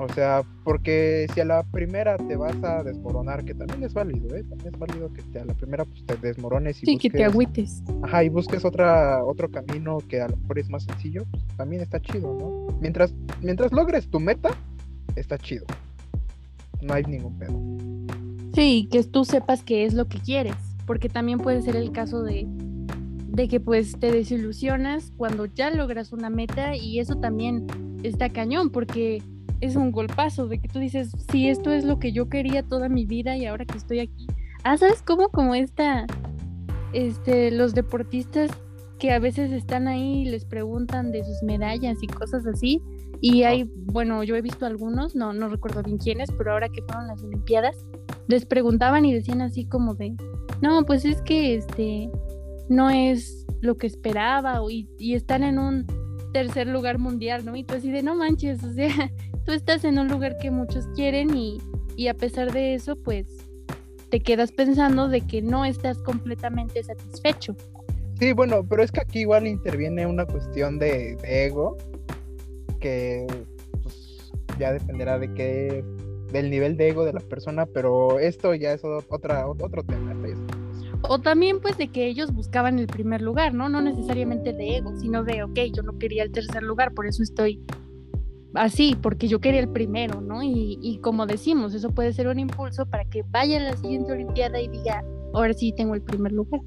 O 0.00 0.08
sea, 0.14 0.42
porque 0.64 1.26
si 1.34 1.40
a 1.40 1.44
la 1.44 1.62
primera 1.62 2.16
te 2.16 2.34
vas 2.34 2.56
a 2.64 2.82
desmoronar, 2.82 3.44
que 3.44 3.54
también 3.54 3.82
es 3.82 3.92
válido, 3.92 4.34
¿eh? 4.34 4.42
También 4.44 4.72
es 4.72 4.80
válido 4.80 5.12
que 5.12 5.38
a 5.38 5.44
la 5.44 5.52
primera 5.52 5.84
pues, 5.84 6.06
te 6.06 6.16
desmorones 6.16 6.82
y 6.82 6.86
sí, 6.86 6.96
que 6.96 7.10
te 7.10 7.22
agüites. 7.22 7.82
Ajá, 8.02 8.24
y 8.24 8.30
busques 8.30 8.64
otra, 8.64 9.22
otro 9.22 9.50
camino 9.50 9.98
que 10.08 10.22
a 10.22 10.28
lo 10.28 10.38
mejor 10.38 10.58
es 10.58 10.70
más 10.70 10.84
sencillo, 10.84 11.26
pues 11.30 11.44
también 11.58 11.82
está 11.82 12.00
chido, 12.00 12.34
¿no? 12.34 12.78
Mientras, 12.80 13.12
mientras 13.42 13.72
logres 13.72 14.08
tu 14.08 14.20
meta, 14.20 14.48
está 15.16 15.36
chido. 15.36 15.66
No 16.80 16.94
hay 16.94 17.04
ningún 17.04 17.38
pedo. 17.38 17.60
Sí, 18.54 18.88
que 18.90 19.04
tú 19.04 19.26
sepas 19.26 19.62
qué 19.62 19.84
es 19.84 19.92
lo 19.92 20.08
que 20.08 20.18
quieres, 20.18 20.56
porque 20.86 21.10
también 21.10 21.40
puede 21.40 21.60
ser 21.60 21.76
el 21.76 21.92
caso 21.92 22.22
de, 22.22 22.46
de 22.48 23.48
que 23.48 23.60
pues 23.60 24.00
te 24.00 24.10
desilusionas 24.10 25.12
cuando 25.18 25.44
ya 25.44 25.70
logras 25.70 26.14
una 26.14 26.30
meta 26.30 26.74
y 26.74 27.00
eso 27.00 27.16
también 27.16 27.66
está 28.02 28.30
cañón, 28.30 28.70
porque 28.70 29.22
es 29.60 29.76
un 29.76 29.92
golpazo 29.92 30.46
de 30.48 30.58
que 30.58 30.68
tú 30.68 30.78
dices, 30.78 31.12
sí, 31.30 31.48
esto 31.48 31.70
es 31.72 31.84
lo 31.84 31.98
que 31.98 32.12
yo 32.12 32.28
quería 32.28 32.62
toda 32.62 32.88
mi 32.88 33.04
vida 33.04 33.36
y 33.36 33.46
ahora 33.46 33.64
que 33.64 33.78
estoy 33.78 34.00
aquí. 34.00 34.26
Ah, 34.64 34.76
¿sabes 34.76 35.02
cómo? 35.02 35.28
Como 35.28 35.54
esta, 35.54 36.06
este, 36.92 37.50
los 37.50 37.74
deportistas 37.74 38.50
que 38.98 39.12
a 39.12 39.18
veces 39.18 39.52
están 39.52 39.88
ahí 39.88 40.22
y 40.22 40.30
les 40.30 40.44
preguntan 40.44 41.10
de 41.12 41.24
sus 41.24 41.42
medallas 41.42 41.98
y 42.02 42.06
cosas 42.06 42.46
así. 42.46 42.82
Y 43.20 43.42
hay, 43.42 43.70
bueno, 43.86 44.22
yo 44.22 44.36
he 44.36 44.42
visto 44.42 44.66
algunos, 44.66 45.14
no, 45.14 45.32
no 45.32 45.48
recuerdo 45.48 45.82
bien 45.82 45.98
quiénes, 45.98 46.30
pero 46.36 46.52
ahora 46.52 46.68
que 46.68 46.82
fueron 46.82 47.06
las 47.06 47.22
Olimpiadas, 47.22 47.76
les 48.28 48.46
preguntaban 48.46 49.04
y 49.04 49.12
decían 49.12 49.42
así 49.42 49.66
como 49.66 49.94
de, 49.94 50.14
no, 50.62 50.84
pues 50.84 51.04
es 51.04 51.20
que 51.22 51.56
este 51.56 52.10
no 52.68 52.88
es 52.88 53.46
lo 53.60 53.76
que 53.76 53.86
esperaba 53.86 54.60
y, 54.70 54.88
y 54.98 55.14
están 55.14 55.42
en 55.42 55.58
un 55.58 55.86
tercer 56.32 56.68
lugar 56.68 56.98
mundial, 56.98 57.44
¿no? 57.44 57.56
Y 57.56 57.64
tú 57.64 57.74
así 57.74 57.90
de, 57.90 58.02
no 58.02 58.14
manches, 58.14 58.62
o 58.62 58.72
sea, 58.72 59.10
tú 59.50 59.56
estás 59.56 59.82
en 59.82 59.98
un 59.98 60.06
lugar 60.06 60.38
que 60.38 60.48
muchos 60.52 60.86
quieren 60.94 61.36
y, 61.36 61.58
y 61.96 62.06
a 62.06 62.14
pesar 62.14 62.52
de 62.52 62.74
eso, 62.74 62.94
pues 62.94 63.26
te 64.08 64.20
quedas 64.20 64.52
pensando 64.52 65.08
de 65.08 65.22
que 65.22 65.42
no 65.42 65.64
estás 65.64 65.98
completamente 65.98 66.84
satisfecho. 66.84 67.56
Sí, 68.20 68.32
bueno, 68.32 68.64
pero 68.64 68.84
es 68.84 68.92
que 68.92 69.00
aquí 69.00 69.20
igual 69.22 69.48
interviene 69.48 70.06
una 70.06 70.24
cuestión 70.24 70.78
de, 70.78 71.18
ego 71.24 71.76
que 72.78 73.26
pues, 73.82 74.32
ya 74.60 74.72
dependerá 74.72 75.18
de 75.18 75.34
qué 75.34 75.84
del 76.30 76.48
nivel 76.48 76.76
de 76.76 76.90
ego 76.90 77.04
de 77.04 77.12
la 77.12 77.20
persona, 77.20 77.66
pero 77.66 78.20
esto 78.20 78.54
ya 78.54 78.72
es 78.72 78.82
otra, 78.84 79.48
otro 79.48 79.82
tema. 79.82 80.14
O 81.02 81.18
también 81.18 81.60
pues 81.60 81.76
de 81.76 81.88
que 81.88 82.06
ellos 82.06 82.32
buscaban 82.32 82.78
el 82.78 82.86
primer 82.86 83.20
lugar, 83.20 83.52
¿no? 83.52 83.68
No 83.68 83.80
necesariamente 83.80 84.52
de 84.52 84.76
ego, 84.76 84.96
sino 84.96 85.24
de, 85.24 85.42
ok, 85.42 85.58
yo 85.74 85.82
no 85.82 85.98
quería 85.98 86.22
el 86.22 86.30
tercer 86.30 86.62
lugar, 86.62 86.94
por 86.94 87.08
eso 87.08 87.24
estoy 87.24 87.60
así, 88.54 88.96
porque 89.00 89.28
yo 89.28 89.40
quería 89.40 89.60
el 89.60 89.68
primero, 89.68 90.20
¿no? 90.20 90.42
Y, 90.42 90.78
y 90.80 90.98
como 90.98 91.26
decimos, 91.26 91.74
eso 91.74 91.90
puede 91.90 92.12
ser 92.12 92.28
un 92.28 92.38
impulso 92.38 92.86
para 92.86 93.04
que 93.04 93.24
vaya 93.30 93.58
a 93.58 93.60
la 93.70 93.76
siguiente 93.76 94.12
Olimpiada 94.12 94.60
y 94.60 94.68
diga, 94.68 95.04
ahora 95.32 95.52
sí 95.52 95.72
tengo 95.72 95.94
el 95.94 96.02
primer 96.02 96.32
lugar. 96.32 96.60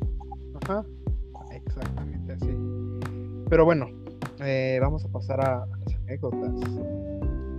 Ajá, 0.63 0.85
exactamente 1.51 2.33
así. 2.33 2.55
Pero 3.49 3.65
bueno, 3.65 3.87
eh, 4.39 4.79
vamos 4.81 5.05
a 5.05 5.09
pasar 5.09 5.41
a, 5.41 5.65
las 5.65 5.95
anécdotas. 5.95 6.51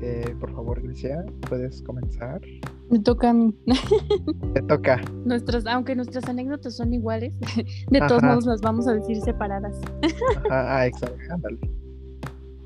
Eh, 0.01 0.35
por 0.39 0.53
favor, 0.53 0.79
Alicia, 0.79 1.25
¿puedes 1.49 1.83
comenzar? 1.83 2.41
Me 2.91 2.99
toca 2.99 3.31
a 3.31 3.33
mí. 3.33 3.55
Te 4.55 4.63
toca. 4.63 5.01
Nuestras, 5.25 5.67
aunque 5.67 5.97
nuestras 5.97 6.29
anécdotas 6.29 6.77
son 6.77 6.93
iguales, 6.93 7.35
de 7.91 8.01
todos 8.01 8.23
modos 8.23 8.47
las 8.47 8.61
vamos 8.61 8.87
a 8.87 8.95
decir 8.95 9.21
separadas. 9.21 9.81
Ah, 10.51 10.87
exacto, 10.87 11.17
ándale. 11.31 11.59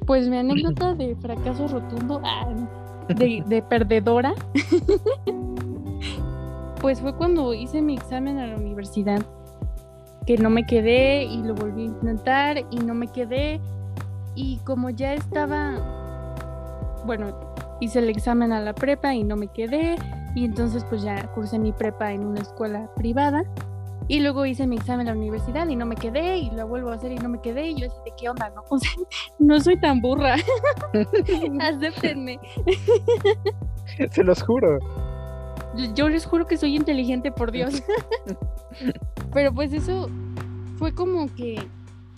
Pues 0.08 0.26
mi 0.26 0.38
anécdota 0.38 0.94
de 0.94 1.14
fracaso 1.16 1.68
rotundo, 1.68 2.22
ah, 2.24 2.48
de, 3.08 3.62
perdedora, 3.68 4.32
pues 6.80 7.02
fue 7.02 7.14
cuando 7.14 7.52
hice 7.52 7.82
mi 7.82 7.92
examen 7.92 8.38
a 8.38 8.46
la 8.46 8.56
universidad, 8.56 9.20
que 10.24 10.38
no 10.38 10.48
me 10.48 10.64
quedé 10.64 11.24
y 11.24 11.42
lo 11.42 11.54
volví 11.54 11.82
a 11.82 11.84
intentar 11.84 12.64
y 12.70 12.78
no 12.78 12.94
me 12.94 13.08
quedé. 13.08 13.60
Y 14.34 14.56
como 14.64 14.88
ya 14.88 15.12
estaba, 15.12 15.74
bueno, 17.04 17.38
hice 17.80 17.98
el 17.98 18.08
examen 18.08 18.50
a 18.50 18.62
la 18.62 18.74
prepa 18.74 19.14
y 19.14 19.24
no 19.24 19.36
me 19.36 19.48
quedé. 19.48 19.96
Y 20.34 20.46
entonces 20.46 20.86
pues 20.88 21.02
ya 21.02 21.30
cursé 21.34 21.58
mi 21.58 21.72
prepa 21.72 22.12
en 22.12 22.24
una 22.24 22.40
escuela 22.40 22.90
privada. 22.96 23.44
Y 24.08 24.20
luego 24.20 24.46
hice 24.46 24.66
mi 24.66 24.76
examen 24.76 25.06
a 25.06 25.12
la 25.12 25.18
universidad 25.18 25.68
y 25.68 25.76
no 25.76 25.84
me 25.84 25.94
quedé 25.94 26.38
y 26.38 26.50
lo 26.50 26.66
vuelvo 26.66 26.90
a 26.90 26.94
hacer 26.94 27.12
y 27.12 27.16
no 27.16 27.28
me 27.28 27.40
quedé. 27.42 27.68
Y 27.68 27.74
yo 27.80 27.88
así 27.88 27.96
de 28.06 28.12
qué 28.18 28.28
onda, 28.30 28.50
¿no? 28.50 28.64
O 28.70 28.78
sea, 28.78 28.90
no 29.38 29.60
soy 29.60 29.78
tan 29.78 30.00
burra. 30.00 30.36
Acéptenme. 31.60 32.40
Se 34.10 34.24
los 34.24 34.42
juro. 34.42 34.78
Yo 35.94 36.08
les 36.08 36.24
juro 36.24 36.46
que 36.46 36.56
soy 36.56 36.74
inteligente, 36.74 37.30
por 37.30 37.52
Dios. 37.52 37.82
Pero 39.32 39.52
pues 39.52 39.72
eso 39.72 40.08
fue 40.76 40.94
como 40.94 41.32
que, 41.34 41.62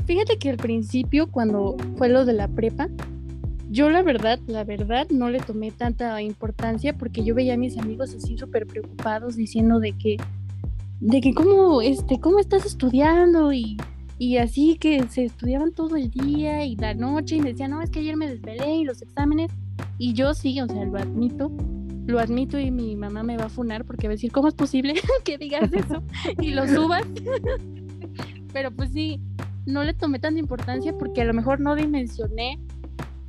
fíjate 0.07 0.39
que 0.39 0.51
al 0.51 0.57
principio, 0.57 1.31
cuando 1.31 1.77
fue 1.97 2.09
lo 2.09 2.25
de 2.25 2.35
la 2.35 2.47
prepa, 2.47 2.89
yo 3.69 3.89
la 3.91 4.03
verdad, 4.03 4.39
la 4.47 4.65
verdad, 4.65 5.09
no 5.11 5.29
le 5.29 5.41
tomé 5.41 5.71
tanta 5.71 6.21
importancia 6.23 6.97
porque 6.97 7.25
yo 7.25 7.35
veía 7.35 7.55
a 7.55 7.57
mis 7.57 7.79
amigos 7.79 8.15
así 8.15 8.37
súper 8.37 8.67
preocupados 8.67 9.37
diciendo 9.37 9.79
de 9.81 9.93
que 9.93 10.17
de 11.01 11.21
que 11.21 11.35
cómo, 11.35 11.81
este, 11.81 12.21
cómo 12.21 12.39
estás 12.39 12.67
estudiando 12.67 13.53
y, 13.53 13.77
y 14.19 14.37
así 14.37 14.77
que 14.79 15.03
se 15.09 15.25
estudiaban 15.25 15.73
todo 15.73 15.97
el 15.97 16.11
día 16.11 16.65
y 16.65 16.77
la 16.77 16.95
noche 16.95 17.37
y 17.37 17.41
me 17.41 17.51
decían, 17.51 17.71
no, 17.71 17.83
es 17.83 17.91
que 17.91 18.01
ayer 18.01 18.17
me 18.17 18.29
desvelé 18.29 18.77
y 18.77 18.85
los 18.85 19.01
exámenes 19.01 19.51
y 19.99 20.13
yo 20.13 20.35
sí, 20.35 20.61
o 20.61 20.67
sea, 20.67 20.85
lo 20.85 20.99
admito, 20.99 21.51
lo 22.07 22.19
admito 22.19 22.59
y 22.59 22.71
mi 22.71 22.97
mamá 22.97 23.23
me 23.23 23.39
va 23.39 23.47
a 23.47 23.49
funar 23.49 23.85
porque 23.85 24.09
va 24.09 24.13
a 24.13 24.17
decir, 24.17 24.31
¿cómo 24.31 24.49
es 24.49 24.55
posible 24.55 24.95
que 25.25 25.39
digas 25.39 25.73
eso 25.73 26.03
y 26.39 26.51
lo 26.51 26.69
subas? 26.69 27.07
Pero 28.53 28.71
pues 28.71 28.91
sí, 28.93 29.21
no 29.65 29.85
le 29.85 29.95
tomé 29.95 30.19
tanta 30.19 30.41
importancia 30.41 30.97
porque 30.97 31.23
a 31.23 31.25
lo 31.25 31.33
mejor 31.33 31.61
no 31.61 31.75
dimensioné 31.75 32.59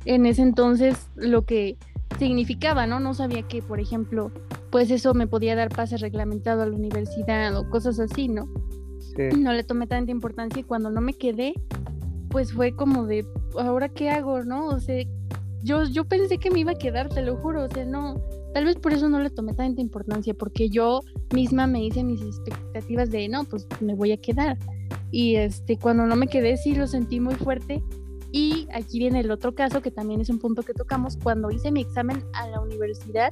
en 0.04 0.26
ese 0.26 0.42
entonces 0.42 1.08
lo 1.14 1.44
que 1.46 1.76
significaba, 2.18 2.86
¿no? 2.86 3.00
No 3.00 3.14
sabía 3.14 3.42
que, 3.42 3.62
por 3.62 3.80
ejemplo, 3.80 4.32
pues 4.72 4.90
eso 4.90 5.12
me 5.12 5.26
podía 5.26 5.54
dar 5.54 5.68
pase 5.68 5.98
reglamentado 5.98 6.62
a 6.62 6.66
la 6.66 6.74
universidad 6.74 7.54
o 7.56 7.68
cosas 7.68 8.00
así, 8.00 8.26
¿no? 8.26 8.48
Sí. 9.14 9.38
No 9.38 9.52
le 9.52 9.64
tomé 9.64 9.86
tanta 9.86 10.10
importancia 10.10 10.60
y 10.60 10.64
cuando 10.64 10.90
no 10.90 11.02
me 11.02 11.12
quedé, 11.12 11.52
pues 12.30 12.54
fue 12.54 12.74
como 12.74 13.06
de, 13.06 13.26
¿ahora 13.58 13.90
qué 13.90 14.08
hago, 14.08 14.42
no? 14.44 14.68
O 14.68 14.80
sea, 14.80 15.04
yo, 15.62 15.84
yo 15.84 16.06
pensé 16.06 16.38
que 16.38 16.50
me 16.50 16.60
iba 16.60 16.72
a 16.72 16.78
quedar, 16.78 17.10
te 17.10 17.20
lo 17.20 17.36
juro, 17.36 17.64
o 17.64 17.68
sea, 17.68 17.84
no, 17.84 18.14
tal 18.54 18.64
vez 18.64 18.76
por 18.76 18.94
eso 18.94 19.10
no 19.10 19.20
le 19.20 19.28
tomé 19.28 19.52
tanta 19.52 19.82
importancia, 19.82 20.32
porque 20.32 20.70
yo 20.70 21.02
misma 21.34 21.66
me 21.66 21.84
hice 21.84 22.02
mis 22.02 22.22
expectativas 22.22 23.10
de, 23.10 23.28
no, 23.28 23.44
pues 23.44 23.66
me 23.82 23.94
voy 23.94 24.12
a 24.12 24.16
quedar. 24.16 24.56
Y 25.10 25.36
este, 25.36 25.76
cuando 25.76 26.06
no 26.06 26.16
me 26.16 26.28
quedé, 26.28 26.56
sí 26.56 26.74
lo 26.74 26.86
sentí 26.86 27.20
muy 27.20 27.34
fuerte. 27.34 27.82
Y 28.32 28.66
aquí 28.72 28.98
viene 28.98 29.20
el 29.20 29.30
otro 29.30 29.54
caso, 29.54 29.82
que 29.82 29.90
también 29.90 30.22
es 30.22 30.30
un 30.30 30.38
punto 30.38 30.62
que 30.62 30.72
tocamos, 30.72 31.18
cuando 31.22 31.50
hice 31.50 31.70
mi 31.70 31.82
examen 31.82 32.24
a 32.32 32.48
la 32.48 32.62
universidad, 32.62 33.30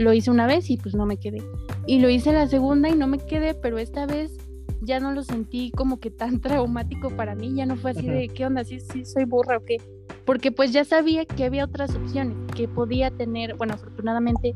lo 0.00 0.14
hice 0.14 0.30
una 0.30 0.46
vez 0.46 0.70
y 0.70 0.78
pues 0.78 0.94
no 0.94 1.04
me 1.04 1.18
quedé. 1.18 1.42
Y 1.86 2.00
lo 2.00 2.08
hice 2.08 2.32
la 2.32 2.46
segunda 2.46 2.88
y 2.88 2.96
no 2.96 3.06
me 3.06 3.18
quedé, 3.18 3.52
pero 3.54 3.76
esta 3.78 4.06
vez 4.06 4.32
ya 4.80 4.98
no 4.98 5.12
lo 5.12 5.22
sentí 5.22 5.70
como 5.72 6.00
que 6.00 6.10
tan 6.10 6.40
traumático 6.40 7.10
para 7.10 7.34
mí, 7.34 7.54
ya 7.54 7.66
no 7.66 7.76
fue 7.76 7.90
así 7.90 8.06
de, 8.06 8.28
¿qué 8.28 8.46
onda? 8.46 8.64
¿Sí, 8.64 8.80
sí 8.80 9.04
soy 9.04 9.24
burra 9.24 9.58
o 9.58 9.64
qué? 9.64 9.76
Porque 10.24 10.52
pues 10.52 10.72
ya 10.72 10.86
sabía 10.86 11.26
que 11.26 11.44
había 11.44 11.64
otras 11.64 11.94
opciones, 11.94 12.34
que 12.56 12.66
podía 12.66 13.10
tener, 13.10 13.56
bueno, 13.56 13.74
afortunadamente 13.74 14.54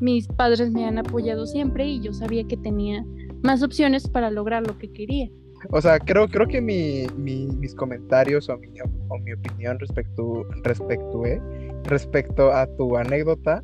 mis 0.00 0.28
padres 0.28 0.70
me 0.70 0.86
han 0.86 0.98
apoyado 0.98 1.46
siempre 1.46 1.86
y 1.86 2.00
yo 2.00 2.14
sabía 2.14 2.44
que 2.44 2.56
tenía 2.56 3.04
más 3.42 3.62
opciones 3.62 4.08
para 4.08 4.30
lograr 4.30 4.66
lo 4.66 4.78
que 4.78 4.90
quería. 4.90 5.30
O 5.72 5.80
sea, 5.80 5.98
creo, 5.98 6.26
creo 6.28 6.46
que 6.46 6.62
mi, 6.62 7.06
mis 7.16 7.74
comentarios 7.74 8.48
o 8.48 8.56
mi, 8.56 8.68
o 8.80 9.18
mi 9.18 9.32
opinión 9.34 9.78
respecto, 9.78 10.44
respecto, 10.62 11.26
eh, 11.26 11.40
respecto 11.84 12.50
a 12.52 12.66
tu 12.76 12.96
anécdota 12.96 13.60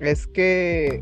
es 0.00 0.26
que... 0.26 1.00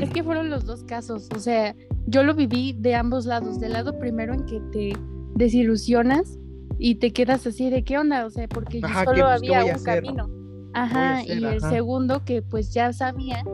Es 0.00 0.10
que 0.10 0.22
fueron 0.22 0.48
los 0.48 0.64
dos 0.64 0.84
casos, 0.84 1.28
o 1.34 1.38
sea, 1.38 1.74
yo 2.06 2.22
lo 2.22 2.34
viví 2.34 2.74
de 2.78 2.94
ambos 2.94 3.26
lados, 3.26 3.60
del 3.60 3.72
lado 3.72 3.98
primero 3.98 4.32
en 4.32 4.46
que 4.46 4.60
te 4.72 4.92
desilusionas 5.34 6.38
y 6.78 6.96
te 6.96 7.12
quedas 7.12 7.46
así 7.46 7.70
de 7.70 7.84
qué 7.84 7.98
onda, 7.98 8.24
o 8.26 8.30
sea, 8.30 8.48
porque 8.48 8.80
solo 8.80 9.04
pues, 9.04 9.22
había 9.24 9.64
un 9.64 9.82
camino. 9.82 10.30
Ajá, 10.74 11.22
y 11.24 11.44
el 11.44 11.60
segundo 11.60 12.24
que 12.24 12.40
pues 12.42 12.72
ya 12.72 12.92
sabía 12.92 13.44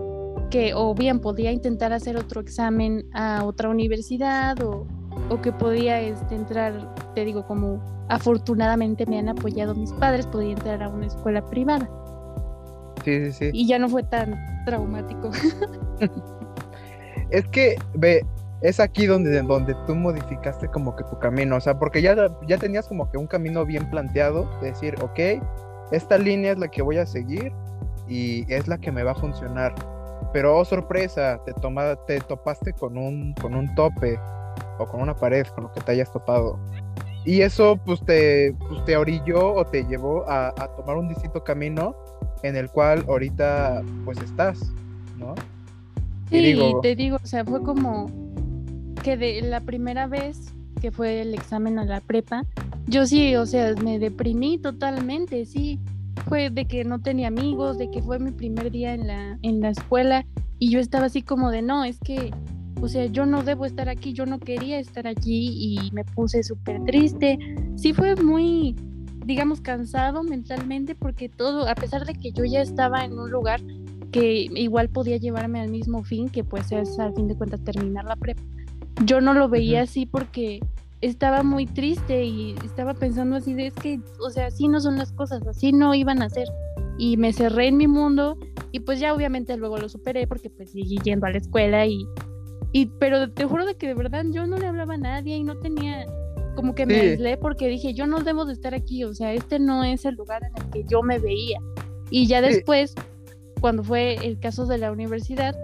que 0.50 0.73
o 0.75 0.95
bien 0.95 1.21
podía 1.21 1.52
intentar 1.52 1.93
hacer 1.93 2.17
otro 2.17 2.40
examen 2.40 3.05
a 3.12 3.45
otra 3.45 3.69
universidad 3.69 4.62
o, 4.62 4.87
o 5.28 5.43
que 5.43 5.52
podía 5.52 6.00
este, 6.00 6.37
entrar, 6.37 6.95
te 7.14 7.25
digo, 7.25 7.47
como 7.47 7.83
afortunadamente 8.09 9.05
me 9.07 9.19
han 9.19 9.28
apoyado 9.28 9.75
mis 9.75 9.93
padres, 9.93 10.26
podía 10.26 10.52
entrar 10.52 10.83
a 10.83 10.88
una 10.88 11.07
escuela 11.07 11.45
privada. 11.45 11.90
Sí, 13.08 13.24
sí, 13.24 13.32
sí. 13.32 13.50
Y 13.54 13.66
ya 13.66 13.78
no 13.78 13.88
fue 13.88 14.02
tan 14.02 14.38
traumático. 14.66 15.30
es 17.30 17.46
que, 17.48 17.76
ve, 17.94 18.24
es 18.60 18.80
aquí 18.80 19.06
donde, 19.06 19.40
donde 19.40 19.74
tú 19.86 19.94
modificaste 19.94 20.68
como 20.68 20.94
que 20.94 21.04
tu 21.04 21.18
camino, 21.18 21.56
o 21.56 21.60
sea, 21.60 21.78
porque 21.78 22.02
ya, 22.02 22.14
ya 22.46 22.58
tenías 22.58 22.86
como 22.86 23.10
que 23.10 23.16
un 23.16 23.26
camino 23.26 23.64
bien 23.64 23.88
planteado, 23.88 24.46
de 24.60 24.72
decir, 24.72 24.94
ok, 25.00 25.42
esta 25.90 26.18
línea 26.18 26.52
es 26.52 26.58
la 26.58 26.68
que 26.68 26.82
voy 26.82 26.98
a 26.98 27.06
seguir 27.06 27.50
y 28.06 28.44
es 28.52 28.68
la 28.68 28.76
que 28.76 28.92
me 28.92 29.02
va 29.02 29.12
a 29.12 29.14
funcionar. 29.14 29.74
Pero 30.34 30.58
oh 30.58 30.64
sorpresa, 30.66 31.40
te, 31.46 31.54
toma, 31.54 31.96
te 32.06 32.20
topaste 32.20 32.74
con 32.74 32.98
un, 32.98 33.32
con 33.40 33.54
un 33.54 33.74
tope 33.74 34.20
o 34.78 34.84
con 34.84 35.00
una 35.00 35.16
pared, 35.16 35.46
con 35.46 35.64
lo 35.64 35.72
que 35.72 35.80
te 35.80 35.92
hayas 35.92 36.12
topado. 36.12 36.58
Y 37.28 37.42
eso 37.42 37.78
pues 37.85 38.00
te, 38.06 38.54
pues, 38.58 38.82
te 38.87 38.97
orilló 38.97 39.52
o 39.52 39.62
te 39.66 39.85
llevó 39.85 40.26
a, 40.30 40.49
a 40.49 40.68
tomar 40.76 40.97
un 40.97 41.08
distinto 41.08 41.44
camino 41.44 41.94
en 42.42 42.56
el 42.56 42.70
cual 42.70 43.04
ahorita 43.06 43.82
pues 44.06 44.16
estás, 44.23 44.73
¿no? 45.18 45.35
Sí, 46.30 46.58
te 46.80 46.97
digo, 46.97 47.18
o 47.23 47.26
sea, 47.26 47.44
fue 47.44 47.62
como 47.62 48.11
que 49.02 49.18
de 49.18 49.42
la 49.42 49.61
primera 49.61 50.06
vez 50.06 50.54
que 50.80 50.90
fue 50.90 51.20
el 51.20 51.35
examen 51.35 51.78
a 51.78 51.85
la 51.85 52.00
prepa, 52.00 52.47
yo 52.87 53.06
sí, 53.06 53.37
o 53.37 53.44
sea, 53.44 53.75
me 53.75 53.99
deprimí 53.99 54.56
totalmente, 54.56 55.44
sí. 55.44 55.78
Fue 56.28 56.49
de 56.49 56.64
que 56.64 56.82
no 56.85 57.02
tenía 57.02 57.28
amigos, 57.28 57.76
de 57.76 57.90
que 57.90 58.00
fue 58.00 58.18
mi 58.18 58.30
primer 58.30 58.70
día 58.70 58.94
en 58.94 59.06
la, 59.06 59.38
en 59.42 59.61
la 59.61 59.68
escuela 59.68 60.25
y 60.58 60.70
yo 60.70 60.80
estaba 60.80 61.04
así 61.04 61.20
como 61.20 61.50
de, 61.50 61.61
no, 61.61 61.85
es 61.85 61.99
que, 61.99 62.32
o 62.80 62.88
sea, 62.88 63.06
yo 63.06 63.26
no 63.26 63.42
debo 63.42 63.66
estar 63.66 63.88
aquí, 63.88 64.12
yo 64.12 64.26
no 64.26 64.38
quería 64.38 64.78
estar 64.78 65.06
aquí 65.06 65.76
y 65.76 65.90
me 65.92 66.04
puse 66.04 66.42
súper 66.42 66.82
triste. 66.85 67.38
Sí 67.76 67.92
fue 67.92 68.16
muy, 68.16 68.76
digamos, 69.25 69.61
cansado 69.61 70.23
mentalmente 70.23 70.94
porque 70.94 71.28
todo, 71.28 71.68
a 71.68 71.75
pesar 71.75 72.06
de 72.06 72.14
que 72.14 72.32
yo 72.32 72.44
ya 72.44 72.61
estaba 72.61 73.04
en 73.04 73.18
un 73.18 73.30
lugar 73.30 73.61
que 74.12 74.47
igual 74.54 74.88
podía 74.88 75.16
llevarme 75.16 75.61
al 75.61 75.70
mismo 75.70 76.02
fin, 76.04 76.28
que 76.28 76.44
pues 76.44 76.73
es 76.73 76.99
al 76.99 77.14
fin 77.14 77.28
de 77.28 77.37
cuentas 77.37 77.62
terminar 77.62 78.04
la 78.04 78.16
prepa, 78.16 78.42
yo 79.04 79.20
no 79.20 79.35
lo 79.35 79.49
veía 79.49 79.82
así 79.82 80.06
porque 80.06 80.61
estaba 81.00 81.42
muy 81.42 81.66
triste 81.66 82.25
y 82.25 82.54
estaba 82.64 82.94
pensando 82.94 83.37
así 83.37 83.54
de 83.54 83.68
es 83.68 83.75
que, 83.75 84.00
o 84.20 84.30
sea, 84.30 84.47
así 84.47 84.68
no 84.68 84.80
son 84.80 84.97
las 84.97 85.12
cosas, 85.12 85.47
así 85.47 85.73
no 85.73 85.94
iban 85.94 86.23
a 86.23 86.30
ser. 86.30 86.49
Y 86.97 87.16
me 87.16 87.32
cerré 87.32 87.68
en 87.68 87.76
mi 87.76 87.87
mundo 87.87 88.37
y 88.73 88.80
pues 88.80 88.99
ya 88.99 89.14
obviamente 89.14 89.56
luego 89.56 89.78
lo 89.78 89.88
superé 89.88 90.26
porque 90.26 90.50
pues 90.50 90.73
seguí 90.73 90.99
yendo 91.04 91.26
a 91.26 91.30
la 91.30 91.38
escuela 91.38 91.87
y, 91.87 92.04
y 92.72 92.87
pero 92.87 93.30
te 93.30 93.44
juro 93.44 93.66
de 93.66 93.76
que 93.76 93.87
de 93.87 93.94
verdad 93.94 94.25
yo 94.30 94.46
no 94.46 94.58
le 94.58 94.66
hablaba 94.66 94.94
a 94.94 94.98
nadie 94.98 95.37
y 95.37 95.44
no 95.44 95.56
tenía 95.58 96.06
como 96.54 96.75
que 96.75 96.87
me 96.87 96.98
aislé 96.98 97.37
porque 97.37 97.68
dije 97.68 97.94
yo 97.94 98.06
no 98.06 98.20
debo 98.20 98.44
de 98.44 98.52
estar 98.52 98.75
aquí, 98.75 99.04
o 99.04 99.14
sea, 99.14 99.32
este 99.32 99.58
no 99.58 99.84
es 99.84 100.04
el 100.04 100.16
lugar 100.16 100.42
en 100.44 100.62
el 100.62 100.70
que 100.70 100.84
yo 100.84 101.02
me 101.02 101.18
veía. 101.18 101.60
Y 102.10 102.26
ya 102.26 102.40
después, 102.40 102.94
cuando 103.60 103.84
fue 103.84 104.14
el 104.14 104.40
caso 104.40 104.66
de 104.66 104.78
la 104.78 104.90
universidad, 104.90 105.54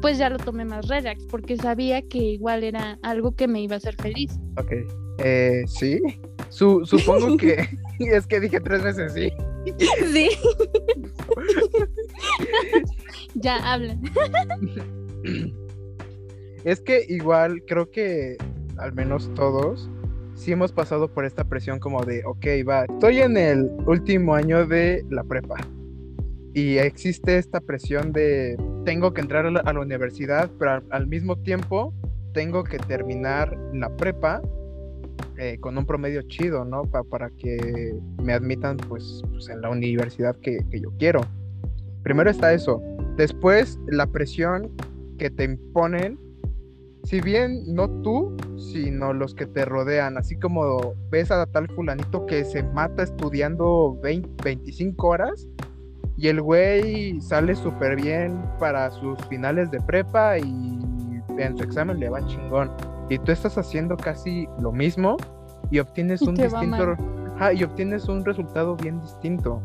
pues 0.00 0.18
ya 0.18 0.30
lo 0.30 0.38
tomé 0.38 0.64
más 0.64 0.88
relax, 0.88 1.24
porque 1.26 1.56
sabía 1.56 2.00
que 2.02 2.18
igual 2.18 2.64
era 2.64 2.98
algo 3.02 3.34
que 3.34 3.48
me 3.48 3.60
iba 3.60 3.74
a 3.74 3.78
hacer 3.78 3.96
feliz. 3.96 4.32
Ok, 4.56 4.72
eh, 5.18 5.62
sí, 5.66 6.00
supongo 6.48 7.36
que 7.38 7.68
es 7.98 8.26
que 8.26 8.40
dije 8.40 8.60
tres 8.60 8.82
veces 8.82 9.12
sí. 9.12 9.32
Sí. 10.12 10.30
ya 13.34 13.56
hablan. 13.56 14.00
Es 16.64 16.80
que 16.80 17.04
igual 17.08 17.62
creo 17.66 17.90
que 17.90 18.36
al 18.76 18.92
menos 18.92 19.32
todos 19.34 19.90
sí 20.34 20.52
hemos 20.52 20.72
pasado 20.72 21.08
por 21.12 21.24
esta 21.24 21.44
presión 21.44 21.78
como 21.78 22.04
de, 22.04 22.24
ok, 22.24 22.46
va, 22.68 22.84
estoy 22.84 23.18
en 23.18 23.36
el 23.36 23.70
último 23.86 24.34
año 24.34 24.66
de 24.66 25.04
la 25.10 25.24
prepa 25.24 25.56
y 26.54 26.78
existe 26.78 27.38
esta 27.38 27.60
presión 27.60 28.12
de 28.12 28.56
tengo 28.84 29.12
que 29.12 29.20
entrar 29.20 29.46
a 29.46 29.50
la, 29.50 29.80
universidad, 29.80 30.50
pero 30.58 30.82
al, 30.90 31.06
mismo 31.06 31.36
tiempo 31.36 31.94
tengo 32.32 32.64
que 32.64 32.78
terminar 32.78 33.56
la 33.72 33.94
prepa 33.96 34.42
eh, 35.36 35.58
con 35.60 35.78
un 35.78 35.86
promedio 35.86 36.22
chido, 36.22 36.64
¿no? 36.64 36.82
para 36.84 37.30
que 37.30 37.94
me 38.22 38.32
admitan 38.32 38.76
pues, 38.76 39.22
pues 39.30 39.48
en 39.48 39.60
la 39.60 39.70
universidad 39.70 40.36
que, 40.36 40.58
que, 40.70 40.80
yo 40.80 40.90
quiero. 40.98 41.20
Primero 42.02 42.30
está 42.30 42.52
eso. 42.52 42.82
Después 43.16 43.78
la 43.86 44.06
presión 44.06 44.70
que 45.18 45.30
te 45.30 45.44
imponen, 45.44 46.18
si 47.04 47.20
bien 47.20 47.74
no 47.74 47.88
tú, 48.02 48.36
sino 48.56 49.12
los 49.12 49.34
que 49.34 49.46
te 49.46 49.64
rodean, 49.64 50.16
así 50.16 50.36
como 50.36 50.94
ves 51.10 51.30
a 51.30 51.46
tal 51.46 51.68
fulanito 51.68 52.26
que 52.26 52.44
se 52.44 52.62
mata 52.62 53.02
estudiando 53.02 53.98
20, 54.02 54.44
25 54.44 55.08
horas 55.08 55.48
y 56.16 56.28
el 56.28 56.42
güey 56.42 57.20
sale 57.20 57.54
súper 57.54 57.96
bien 57.96 58.42
para 58.58 58.90
sus 58.90 59.18
finales 59.28 59.70
de 59.70 59.80
prepa 59.80 60.38
y 60.38 60.78
en 61.38 61.56
su 61.56 61.64
examen 61.64 61.98
le 61.98 62.10
va 62.10 62.24
chingón. 62.26 62.70
Y 63.08 63.18
tú 63.18 63.32
estás 63.32 63.56
haciendo 63.56 63.96
casi 63.96 64.46
lo 64.60 64.70
mismo 64.70 65.16
y 65.70 65.78
obtienes 65.78 66.22
un 66.22 66.34
distinto 66.34 66.96
y 67.54 67.64
obtienes 67.64 68.06
un 68.06 68.24
resultado 68.24 68.76
bien 68.76 69.00
distinto. 69.00 69.62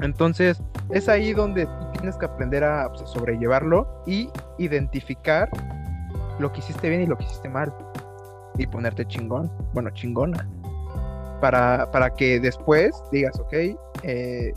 Entonces, 0.00 0.62
es 0.90 1.08
ahí 1.08 1.32
donde 1.32 1.66
tú 1.66 1.92
tienes 1.92 2.16
que 2.16 2.26
aprender 2.26 2.64
a, 2.64 2.88
pues, 2.88 3.08
sobrellevarlo 3.10 4.02
y 4.06 4.30
identificar 4.58 5.48
lo 6.38 6.52
que 6.52 6.60
hiciste 6.60 6.88
bien 6.88 7.02
y 7.02 7.06
lo 7.06 7.16
que 7.16 7.24
hiciste 7.24 7.48
mal. 7.48 7.72
Y 8.58 8.66
ponerte 8.66 9.06
chingón, 9.06 9.50
bueno, 9.74 9.90
chingona. 9.90 10.48
Para, 11.40 11.90
para 11.90 12.10
que 12.14 12.40
después 12.40 12.90
digas, 13.12 13.38
ok, 13.38 13.52
eh, 14.02 14.54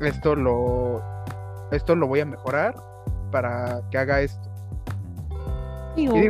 esto 0.00 0.34
lo, 0.34 1.02
esto 1.72 1.96
lo 1.96 2.06
voy 2.06 2.20
a 2.20 2.26
mejorar 2.26 2.74
para 3.30 3.80
que 3.90 3.98
haga 3.98 4.20
esto. 4.20 4.48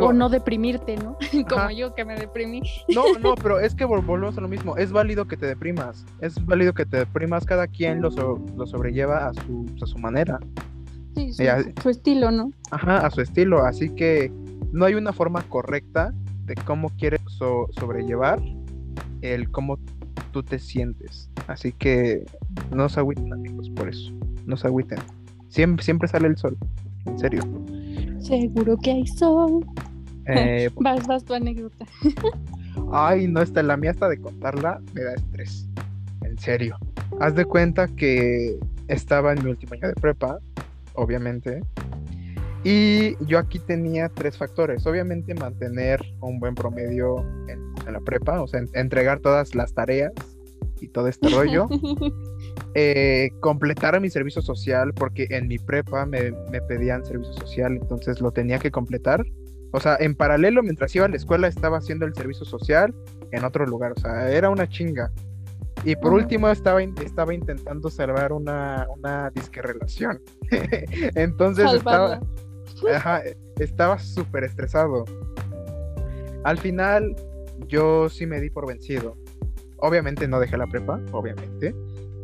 o, 0.01 0.13
no 0.13 0.29
deprimirte, 0.29 0.97
¿no? 0.97 1.17
Como 1.49 1.71
yo 1.71 1.95
que 1.95 2.05
me 2.05 2.17
deprimí. 2.17 2.63
No, 2.95 3.03
no, 3.21 3.35
pero 3.35 3.59
es 3.59 3.75
que 3.75 3.85
volvemos 3.85 4.39
a 4.39 4.41
lo 4.41 4.49
mismo. 4.49 4.77
Es 4.77 4.93
válido 4.93 5.27
que 5.27 5.37
te 5.37 5.47
deprimas. 5.47 6.05
Es 6.21 6.45
válido 6.47 6.73
que 6.73 6.87
te 6.87 6.99
deprimas. 6.99 7.45
Cada 7.45 7.67
quien 7.67 8.01
lo, 8.01 8.11
lo 8.11 8.67
sobrelleva 8.67 9.29
a 9.29 9.35
su, 9.35 9.67
a 9.83 9.87
su 9.87 9.99
manera. 9.99 10.39
Sí, 11.15 11.33
su, 11.83 11.91
estilo, 11.91 12.31
¿no? 12.31 12.53
Ajá, 12.71 13.05
a 13.05 13.11
su 13.11 13.21
estilo. 13.21 13.65
Así 13.65 13.91
que 13.91 14.31
no 14.73 14.85
hay 14.85 14.95
una 14.95 15.13
forma 15.13 15.43
correcta 15.43 16.13
de 16.45 16.55
cómo 16.55 16.91
quieres 16.91 17.21
sobrellevar 17.79 18.41
el 19.23 19.51
cómo 19.51 19.79
tú 20.33 20.43
te 20.43 20.59
sientes. 20.59 21.31
Así 21.47 21.73
que 21.73 22.25
no 22.75 22.89
se 22.89 23.01
agüiten, 23.01 23.33
amigos, 23.33 23.71
por 23.71 23.89
eso. 23.89 24.13
No 24.47 24.57
se 24.57 24.67
agüiten. 24.67 24.99
Siempre, 25.49 25.85
siempre 25.85 26.09
sale 26.09 26.29
el 26.29 26.37
sol. 26.37 26.57
En 27.07 27.19
serio. 27.19 27.43
Seguro 28.21 28.77
que 28.79 28.93
hay 28.93 29.07
sol. 29.07 29.65
Eh, 30.27 30.71
vas, 30.81 31.07
vas 31.07 31.25
tu 31.25 31.35
anécdota. 31.35 31.87
Ay, 32.93 33.27
no, 33.27 33.43
está 33.43 33.63
la 33.63 33.77
mía 33.77 33.91
hasta 33.91 34.09
de 34.09 34.21
contarla 34.21 34.81
me 34.95 35.03
da 35.03 35.15
estrés. 35.15 35.69
En 36.23 36.39
serio. 36.39 36.77
Haz 37.21 37.35
de 37.35 37.45
cuenta 37.45 37.89
que 37.89 38.59
estaba 38.89 39.33
en 39.33 39.45
mi 39.45 39.51
último 39.51 39.75
año 39.75 39.89
de 39.89 39.95
prepa, 39.95 40.39
obviamente. 40.95 41.63
Y 42.65 43.17
yo 43.25 43.39
aquí 43.39 43.59
tenía 43.59 44.09
tres 44.09 44.37
factores. 44.37 44.87
Obviamente 44.87 45.35
mantener 45.35 46.01
un 46.21 46.41
buen 46.41 46.55
promedio 46.55 47.25
en 47.49 47.69
en 47.89 47.95
la 47.95 48.01
prepa, 48.01 48.41
o 48.43 48.47
sea, 48.47 48.63
entregar 48.75 49.21
todas 49.21 49.55
las 49.55 49.75
tareas 49.75 50.13
y 50.81 50.89
todo 50.89 51.09
este 51.09 51.29
rollo. 51.35 51.67
eh, 52.75 53.31
completar 53.41 54.01
mi 54.01 54.11
servicio 54.11 54.43
social, 54.43 54.93
porque 54.95 55.27
en 55.31 55.49
mi 55.49 55.59
prepa 55.59 56.07
me, 56.07 56.33
pedían 56.69 57.05
servicio 57.05 57.33
social, 57.35 57.77
entonces 57.77 58.21
lo 58.21 58.31
tenía 58.31 58.59
que 58.59 58.71
completar. 58.71 59.25
O 59.73 59.81
sea, 59.81 59.97
en 60.01 60.15
paralelo, 60.15 60.63
mientras 60.63 60.95
iba 60.95 61.05
a 61.05 61.09
la 61.09 61.17
escuela, 61.17 61.47
estaba 61.47 61.79
haciendo 61.79 62.07
el 62.07 62.15
servicio 62.15 62.47
social 62.47 62.95
en 63.33 63.45
otro 63.45 63.67
lugar. 63.67 63.93
O 63.97 64.01
sea, 64.01 64.31
era 64.31 64.49
una 64.49 64.67
chinga. 64.69 65.11
Y 65.85 65.95
por 65.95 66.13
último, 66.13 66.49
estaba, 66.49 66.83
estaba 66.83 67.35
intentando 67.35 67.91
salvar 67.91 68.33
una, 68.33 68.87
una 68.97 69.31
disque 69.31 69.61
relación. 69.61 70.21
entonces 71.15 71.73
estaba. 71.73 72.21
Estaba 73.59 73.99
súper 73.99 74.45
estresado. 74.45 75.05
Al 76.45 76.59
final, 76.59 77.15
yo 77.67 78.09
sí 78.09 78.27
me 78.27 78.41
di 78.41 78.51
por 78.51 78.67
vencido. 78.67 79.17
Obviamente 79.79 80.27
no 80.27 80.41
dejé 80.41 80.57
la 80.57 80.67
prepa, 80.67 81.01
obviamente, 81.13 81.75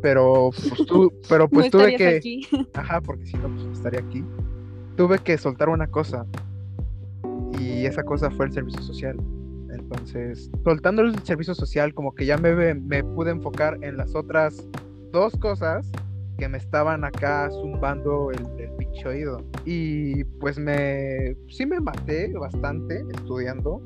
pero 0.01 0.51
pues, 0.51 0.85
tú, 0.87 1.13
pero 1.29 1.47
pues 1.47 1.71
tuve 1.71 1.95
que, 1.95 2.41
ajá, 2.73 3.01
porque 3.01 3.25
si 3.25 3.37
no 3.37 3.49
pues 3.49 3.77
estaría 3.77 3.99
aquí. 3.99 4.23
Tuve 4.97 5.19
que 5.19 5.37
soltar 5.37 5.69
una 5.69 5.87
cosa 5.87 6.25
y 7.59 7.85
esa 7.85 8.03
cosa 8.03 8.31
fue 8.31 8.45
el 8.45 8.53
servicio 8.53 8.81
social. 8.81 9.17
Entonces, 9.69 10.49
soltando 10.63 11.01
el 11.01 11.17
servicio 11.23 11.53
social, 11.53 11.93
como 11.93 12.15
que 12.15 12.25
ya 12.25 12.37
me, 12.37 12.73
me 12.73 13.03
pude 13.03 13.31
enfocar 13.31 13.77
en 13.81 13.97
las 13.97 14.15
otras 14.15 14.67
dos 15.11 15.35
cosas 15.37 15.91
que 16.37 16.47
me 16.47 16.57
estaban 16.57 17.03
acá 17.03 17.49
zumbando 17.51 18.31
el, 18.31 18.39
el 18.59 18.71
pinche 18.77 19.07
oído. 19.07 19.43
Y 19.65 20.23
pues 20.39 20.57
me, 20.57 21.35
sí 21.49 21.65
me 21.65 21.79
maté 21.79 22.33
bastante 22.33 23.03
estudiando 23.13 23.81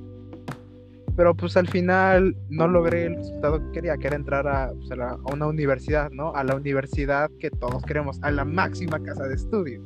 pero 1.19 1.35
pues 1.35 1.57
al 1.57 1.67
final 1.67 2.33
no 2.47 2.69
logré 2.69 3.07
el 3.07 3.17
resultado 3.17 3.59
que 3.59 3.71
quería, 3.73 3.97
que 3.97 4.07
era 4.07 4.15
entrar 4.15 4.47
a, 4.47 4.71
pues, 4.73 4.89
a, 4.97 5.17
una 5.33 5.47
universidad, 5.47 6.09
¿no? 6.12 6.33
A 6.33 6.45
la 6.45 6.55
universidad 6.55 7.29
que 7.41 7.49
todos 7.51 7.83
queremos, 7.83 8.19
a 8.21 8.31
la 8.31 8.45
máxima 8.45 9.03
casa 9.03 9.27
de 9.27 9.35
estudios. 9.35 9.83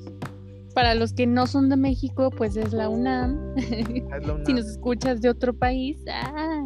Para 0.75 0.93
los 0.93 1.11
que 1.11 1.25
no 1.25 1.47
son 1.47 1.69
de 1.69 1.75
México, 1.75 2.29
pues 2.29 2.55
es 2.55 2.71
la 2.71 2.87
UNAM. 2.87 3.55
si 4.45 4.53
nos 4.53 4.67
escuchas 4.67 5.21
de 5.21 5.29
otro 5.29 5.55
país, 5.55 5.97
ah, 6.07 6.65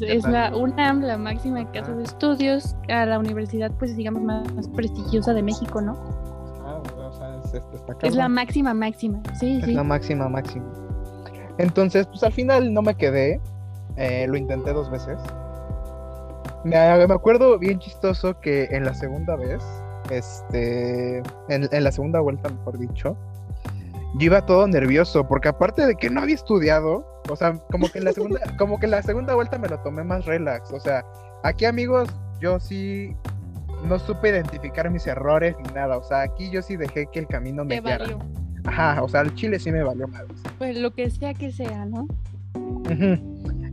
es, 0.00 0.24
la 0.24 0.56
UNAM, 0.56 1.00
la 1.02 1.18
máxima 1.18 1.70
casa 1.72 1.92
de 1.92 2.04
estudios, 2.04 2.76
a 2.88 3.06
la 3.06 3.18
universidad, 3.18 3.72
pues 3.78 3.96
digamos, 3.96 4.22
más, 4.22 4.68
prestigiosa 4.68 5.34
de 5.34 5.42
México, 5.42 5.80
¿no? 5.80 5.94
Ah, 6.64 6.82
o 6.96 7.12
sea, 7.12 7.40
es, 7.44 7.62
es, 8.02 8.14
la 8.14 8.28
máxima, 8.28 8.74
máxima, 8.74 9.20
sí, 9.38 9.60
es 9.62 9.68
la 9.68 9.82
máxima, 9.82 10.28
máxima. 10.28 10.66
Entonces, 11.58 12.06
pues 12.06 12.22
al 12.22 12.32
final 12.32 12.72
no 12.72 12.82
me 12.82 12.94
quedé. 12.94 13.40
Eh, 13.96 14.26
lo 14.28 14.36
intenté 14.36 14.72
dos 14.72 14.90
veces. 14.90 15.18
Me, 16.64 16.76
acuerdo 16.76 17.58
bien 17.58 17.78
chistoso 17.78 18.40
que 18.40 18.64
en 18.70 18.84
la 18.84 18.92
segunda 18.92 19.36
vez, 19.36 19.62
este, 20.10 21.22
en, 21.48 21.84
la 21.84 21.92
segunda 21.92 22.20
vuelta, 22.20 22.48
mejor 22.48 22.78
dicho, 22.78 23.16
yo 24.18 24.26
iba 24.26 24.44
todo 24.44 24.66
nervioso, 24.66 25.26
porque 25.28 25.48
aparte 25.48 25.86
de 25.86 25.94
que 25.94 26.10
no 26.10 26.20
había 26.20 26.34
estudiado, 26.34 27.06
o 27.28 27.36
sea, 27.36 27.54
como 27.70 27.88
que 27.88 27.98
en 27.98 28.04
la 28.04 28.12
segunda, 28.12 28.40
como 28.58 28.78
que 28.78 28.86
en 28.86 28.92
la 28.92 29.02
segunda 29.02 29.34
vuelta 29.34 29.58
me 29.58 29.68
lo 29.68 29.78
tomé 29.80 30.04
más 30.04 30.24
relax. 30.24 30.72
O 30.72 30.80
sea, 30.80 31.04
aquí 31.42 31.64
amigos, 31.64 32.08
yo 32.40 32.60
sí 32.60 33.14
no 33.84 33.98
supe 33.98 34.30
identificar 34.30 34.90
mis 34.90 35.06
errores 35.06 35.54
ni 35.64 35.72
nada. 35.74 35.96
O 35.96 36.02
sea, 36.02 36.22
aquí 36.22 36.50
yo 36.50 36.62
sí 36.62 36.76
dejé 36.76 37.06
que 37.12 37.20
el 37.20 37.26
camino 37.26 37.64
me 37.64 37.80
guiara. 37.80 38.06
Ajá, 38.64 39.02
o 39.02 39.08
sea, 39.08 39.20
el 39.20 39.34
chile 39.34 39.58
sí 39.58 39.70
me 39.70 39.82
valió 39.82 40.08
más. 40.08 40.24
Pues 40.58 40.76
lo 40.76 40.92
que 40.92 41.08
sea 41.10 41.34
que 41.34 41.52
sea, 41.52 41.84
¿no? 41.84 42.08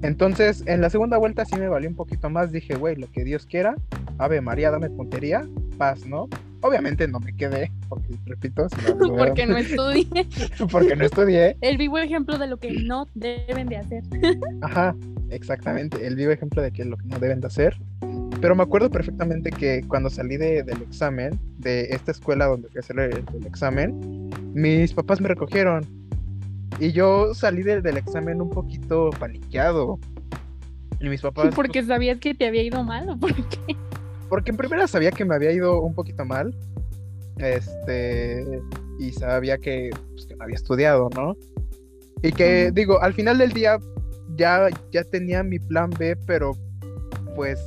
Entonces, 0.04 0.64
en 0.68 0.82
la 0.82 0.90
segunda 0.90 1.18
vuelta 1.18 1.46
sí 1.46 1.56
me 1.56 1.68
valió 1.68 1.90
un 1.90 1.96
poquito 1.96 2.30
más. 2.30 2.52
Dije, 2.52 2.76
güey, 2.76 2.96
lo 2.96 3.10
que 3.12 3.24
Dios 3.24 3.46
quiera. 3.46 3.76
Ave 4.18 4.42
María, 4.42 4.70
dame 4.70 4.90
puntería. 4.90 5.48
Paz, 5.78 6.06
¿no? 6.06 6.28
Obviamente 6.64 7.10
no 7.10 7.20
me 7.20 7.36
quedé, 7.36 7.70
porque 7.90 8.16
repito, 8.26 8.68
porque 9.18 9.46
no 9.46 9.58
estudié. 9.58 10.08
porque 10.72 10.96
no 10.96 11.04
estudié. 11.04 11.58
El 11.60 11.78
vivo 11.78 11.98
ejemplo 11.98 12.38
de 12.38 12.48
lo 12.48 12.58
que 12.58 12.72
no 12.72 13.06
deben 13.16 13.68
de 13.68 13.78
hacer. 13.78 14.04
Ajá, 14.62 14.96
exactamente. 15.30 16.08
El 16.08 16.16
vivo 16.16 16.32
ejemplo 16.32 16.62
de 16.62 16.72
que 16.72 16.86
lo 16.86 16.96
que 16.96 17.06
no 17.06 17.20
deben 17.20 17.42
de 17.42 17.48
hacer. 17.48 17.78
Pero 18.40 18.56
me 18.56 18.64
acuerdo 18.64 18.90
perfectamente 18.90 19.52
que 19.52 19.84
cuando 19.90 20.10
salí 20.10 20.38
de, 20.38 20.64
del 20.64 20.82
examen, 20.82 21.38
de 21.58 21.88
esta 21.92 22.12
escuela 22.12 22.46
donde 22.46 22.70
fui 22.70 22.78
a 22.78 22.80
hacer 22.80 22.98
el, 22.98 23.46
examen, 23.46 24.30
mis 24.54 24.94
papás 24.94 25.20
me 25.20 25.28
recogieron. 25.28 25.86
Y 26.80 26.94
yo 26.94 27.34
salí 27.34 27.62
del 27.62 27.98
examen 27.98 28.42
un 28.42 28.50
poquito 28.50 29.10
paniqueado. 29.20 30.00
Y 31.02 31.10
mis 31.10 31.22
papás. 31.22 31.54
¿Porque 31.54 31.80
pues 31.80 31.88
sabías 31.88 32.20
que 32.20 32.34
te 32.34 32.48
había 32.48 32.64
ido 32.64 32.84
mal 32.86 33.10
o 33.10 33.18
por 33.18 33.34
qué? 33.34 33.76
Porque 34.34 34.50
en 34.50 34.58
primera 34.58 34.88
sabía 34.88 35.12
que 35.12 35.26
me 35.26 35.36
había 35.36 35.52
ido 35.52 35.80
un 35.80 35.94
poquito 35.94 36.26
mal. 36.26 36.58
Este. 37.38 38.44
Y 38.98 39.12
sabía 39.12 39.60
que, 39.60 39.92
pues, 40.14 40.26
que 40.26 40.36
no 40.36 40.44
había 40.44 40.56
estudiado, 40.56 41.08
¿no? 41.16 41.38
Y 42.24 42.32
que, 42.32 42.72
digo, 42.74 43.00
al 43.00 43.14
final 43.14 43.38
del 43.38 43.52
día 43.52 43.78
ya, 44.36 44.70
ya 44.92 45.04
tenía 45.04 45.44
mi 45.44 45.60
plan 45.60 45.92
B, 46.00 46.16
pero 46.26 46.54
pues 47.36 47.60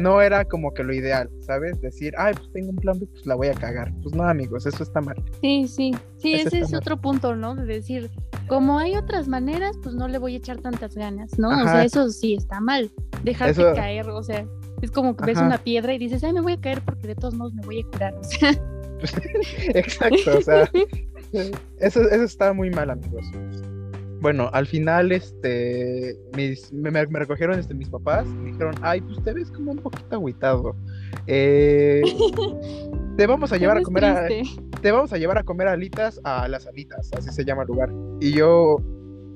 no 0.00 0.20
era 0.20 0.44
como 0.44 0.74
que 0.74 0.82
lo 0.82 0.92
ideal, 0.92 1.30
¿sabes? 1.46 1.80
Decir, 1.80 2.12
ay, 2.18 2.34
pues 2.34 2.50
tengo 2.52 2.70
un 2.70 2.76
plan 2.76 2.98
B, 2.98 3.06
pues 3.06 3.24
la 3.24 3.36
voy 3.36 3.46
a 3.46 3.54
cagar. 3.54 3.94
Pues 4.02 4.16
no, 4.16 4.24
amigos, 4.24 4.66
eso 4.66 4.82
está 4.82 5.00
mal. 5.00 5.14
Sí, 5.42 5.68
sí, 5.68 5.94
sí, 6.16 6.34
ese 6.34 6.58
es 6.58 6.74
otro 6.74 7.00
punto, 7.00 7.36
¿no? 7.36 7.54
De 7.54 7.66
decir, 7.66 8.10
como 8.48 8.80
hay 8.80 8.96
otras 8.96 9.28
maneras, 9.28 9.76
pues 9.80 9.94
no 9.94 10.08
le 10.08 10.18
voy 10.18 10.34
a 10.34 10.38
echar 10.38 10.60
tantas 10.60 10.96
ganas, 10.96 11.38
¿no? 11.38 11.50
O 11.50 11.68
sea, 11.68 11.84
eso 11.84 12.10
sí 12.10 12.34
está 12.34 12.58
mal. 12.58 12.90
Dejarte 13.22 13.62
caer, 13.76 14.08
o 14.08 14.24
sea, 14.24 14.44
es 14.84 14.90
como 14.90 15.16
que 15.16 15.26
ves 15.26 15.38
una 15.38 15.58
piedra 15.58 15.94
y 15.94 15.98
dices, 15.98 16.22
ay, 16.24 16.32
me 16.32 16.40
voy 16.40 16.52
a 16.52 16.60
caer 16.60 16.80
porque 16.82 17.08
de 17.08 17.14
todos 17.14 17.34
modos 17.34 17.54
me 17.54 17.62
voy 17.62 17.80
a 17.80 17.90
curar, 17.90 18.14
o 18.14 18.24
sea. 18.24 18.50
Exacto, 19.74 20.38
o 20.38 20.40
sea, 20.40 20.70
eso, 21.78 22.00
eso 22.08 22.24
está 22.24 22.52
muy 22.52 22.70
mal, 22.70 22.90
amigos 22.90 23.26
bueno, 24.24 24.48
al 24.54 24.66
final, 24.66 25.12
este, 25.12 26.18
mis, 26.34 26.72
me, 26.72 27.04
recogieron 27.04 27.58
este, 27.58 27.74
mis 27.74 27.90
papás, 27.90 28.26
me 28.26 28.52
dijeron, 28.52 28.74
ay, 28.80 29.02
pues 29.02 29.22
te 29.22 29.34
ves 29.34 29.50
como 29.50 29.72
un 29.72 29.76
poquito 29.76 30.16
agüitado. 30.16 30.74
Eh, 31.26 32.00
te 33.18 33.26
vamos 33.26 33.52
a 33.52 33.58
llevar 33.58 33.76
a 33.76 33.82
comer 33.82 34.04
a, 34.06 34.26
te 34.80 34.92
vamos 34.92 35.12
a 35.12 35.18
llevar 35.18 35.36
a 35.36 35.42
comer 35.42 35.68
alitas 35.68 36.22
a 36.24 36.48
las 36.48 36.66
alitas, 36.66 37.10
así 37.14 37.28
se 37.32 37.44
llama 37.44 37.64
el 37.64 37.68
lugar. 37.68 37.90
Y 38.18 38.32
yo, 38.32 38.78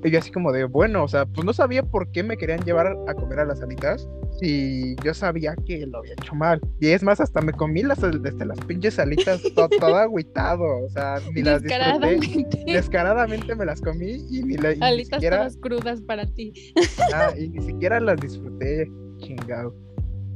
y 0.03 0.11
yo 0.11 0.19
así 0.19 0.31
como 0.31 0.51
de, 0.51 0.63
bueno, 0.63 1.03
o 1.03 1.07
sea, 1.07 1.25
pues 1.25 1.45
no 1.45 1.51
sabía 1.51 1.83
por 1.83 2.09
qué 2.11 2.23
me 2.23 2.37
querían 2.37 2.61
llevar 2.61 2.95
a 3.07 3.13
comer 3.13 3.39
a 3.39 3.45
las 3.45 3.61
alitas 3.61 4.07
y 4.41 4.95
yo 5.03 5.13
sabía 5.13 5.55
que 5.65 5.85
lo 5.85 5.99
había 5.99 6.13
hecho 6.13 6.35
mal. 6.35 6.61
Y 6.79 6.87
es 6.89 7.03
más, 7.03 7.19
hasta 7.19 7.41
me 7.41 7.51
comí 7.51 7.83
las, 7.83 7.99
desde 7.99 8.45
las 8.45 8.59
pinches 8.61 8.97
alitas 8.97 9.41
todo, 9.79 9.95
agüitado. 9.97 10.63
O 10.85 10.89
sea, 10.89 11.19
ni 11.33 11.41
las 11.41 11.61
disfruté. 11.61 12.47
Descaradamente 12.65 13.55
me 13.55 13.65
las 13.65 13.81
comí 13.81 14.25
y 14.29 14.43
ni, 14.43 14.55
la, 14.55 14.69
alitas 14.79 15.17
siquiera... 15.17 15.37
todas 15.37 15.57
crudas 15.57 16.01
para 16.01 16.25
ti. 16.25 16.73
Ah, 17.13 17.31
y 17.37 17.49
ni 17.49 17.61
siquiera 17.61 17.99
las 17.99 18.19
disfruté, 18.21 18.89
chingado. 19.17 19.75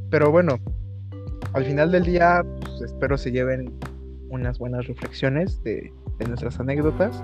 Pero 0.10 0.30
bueno, 0.30 0.58
al 1.54 1.64
final 1.64 1.92
del 1.92 2.04
día, 2.04 2.44
pues, 2.62 2.82
espero 2.82 3.18
se 3.18 3.32
lleven 3.32 3.74
unas 4.30 4.60
buenas 4.60 4.88
reflexiones 4.88 5.64
de, 5.64 5.94
de 6.20 6.26
nuestras 6.26 6.60
anécdotas. 6.60 7.24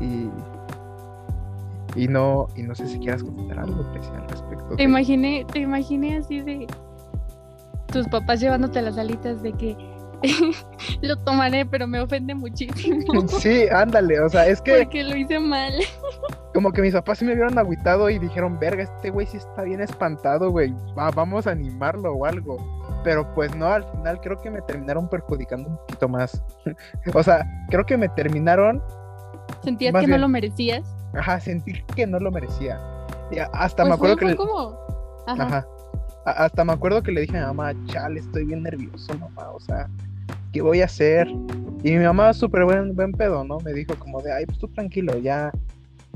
Y 0.00 0.28
y 1.96 2.08
no, 2.08 2.48
y 2.56 2.62
no 2.62 2.74
sé 2.74 2.86
si 2.86 2.98
quieras 2.98 3.22
comentar 3.22 3.58
algo 3.58 3.84
al 3.84 4.28
respecto. 4.28 4.76
Te 4.76 4.82
imaginé, 4.84 5.44
te 5.52 5.60
imaginé 5.60 6.16
así 6.16 6.40
de 6.40 6.66
tus 7.92 8.06
papás 8.08 8.40
llevándote 8.40 8.80
las 8.82 8.96
alitas 8.98 9.42
de 9.42 9.52
que 9.52 9.76
lo 11.02 11.16
tomaré, 11.16 11.66
pero 11.66 11.86
me 11.86 12.00
ofende 12.00 12.34
muchísimo. 12.34 13.00
Sí, 13.28 13.66
ándale, 13.70 14.20
o 14.20 14.28
sea, 14.28 14.46
es 14.46 14.60
que. 14.60 14.84
Porque 14.84 15.02
lo 15.02 15.16
hice 15.16 15.38
mal. 15.38 15.72
Como 16.52 16.72
que 16.72 16.82
mis 16.82 16.92
papás 16.92 17.18
sí 17.18 17.24
me 17.24 17.34
vieron 17.34 17.58
agüitado 17.58 18.10
y 18.10 18.18
dijeron, 18.18 18.58
verga, 18.58 18.82
este 18.82 19.10
güey 19.10 19.26
sí 19.26 19.36
está 19.36 19.62
bien 19.62 19.80
espantado, 19.80 20.50
güey. 20.50 20.74
vamos 20.94 21.46
a 21.46 21.52
animarlo 21.52 22.12
o 22.12 22.26
algo. 22.26 22.58
Pero 23.02 23.32
pues 23.34 23.54
no, 23.56 23.66
al 23.66 23.84
final 23.84 24.20
creo 24.20 24.40
que 24.40 24.50
me 24.50 24.60
terminaron 24.62 25.08
perjudicando 25.08 25.70
un 25.70 25.76
poquito 25.76 26.08
más. 26.08 26.42
o 27.14 27.22
sea, 27.22 27.46
creo 27.70 27.86
que 27.86 27.96
me 27.96 28.08
terminaron. 28.10 28.82
¿Sentías 29.62 29.94
que 29.94 30.06
no 30.06 30.18
lo 30.18 30.28
merecías? 30.28 30.99
Ajá, 31.14 31.40
sentí 31.40 31.72
que 31.94 32.06
no 32.06 32.18
lo 32.18 32.30
merecía. 32.30 32.80
Y 33.30 33.38
hasta 33.38 33.84
me 33.84 33.96
pues 33.96 34.12
acuerdo 34.12 34.16
que. 34.16 34.36
Ajá. 35.26 35.66
Hasta 36.24 36.64
me 36.64 36.72
acuerdo 36.72 37.02
que 37.02 37.12
le 37.12 37.22
dije 37.22 37.36
a 37.38 37.40
mi 37.40 37.46
mamá, 37.46 37.72
chale, 37.86 38.20
estoy 38.20 38.44
bien 38.44 38.62
nervioso, 38.62 39.16
mamá. 39.18 39.50
O 39.50 39.60
sea, 39.60 39.88
¿qué 40.52 40.60
voy 40.60 40.82
a 40.82 40.84
hacer? 40.84 41.28
Y 41.82 41.92
mi 41.92 42.04
mamá, 42.04 42.32
súper 42.34 42.64
buen, 42.64 42.94
buen 42.94 43.12
pedo, 43.12 43.42
¿no? 43.44 43.58
Me 43.60 43.72
dijo 43.72 43.94
como 43.98 44.20
de, 44.20 44.32
ay, 44.32 44.46
pues 44.46 44.58
tú 44.58 44.68
tranquilo, 44.68 45.16
ya 45.18 45.50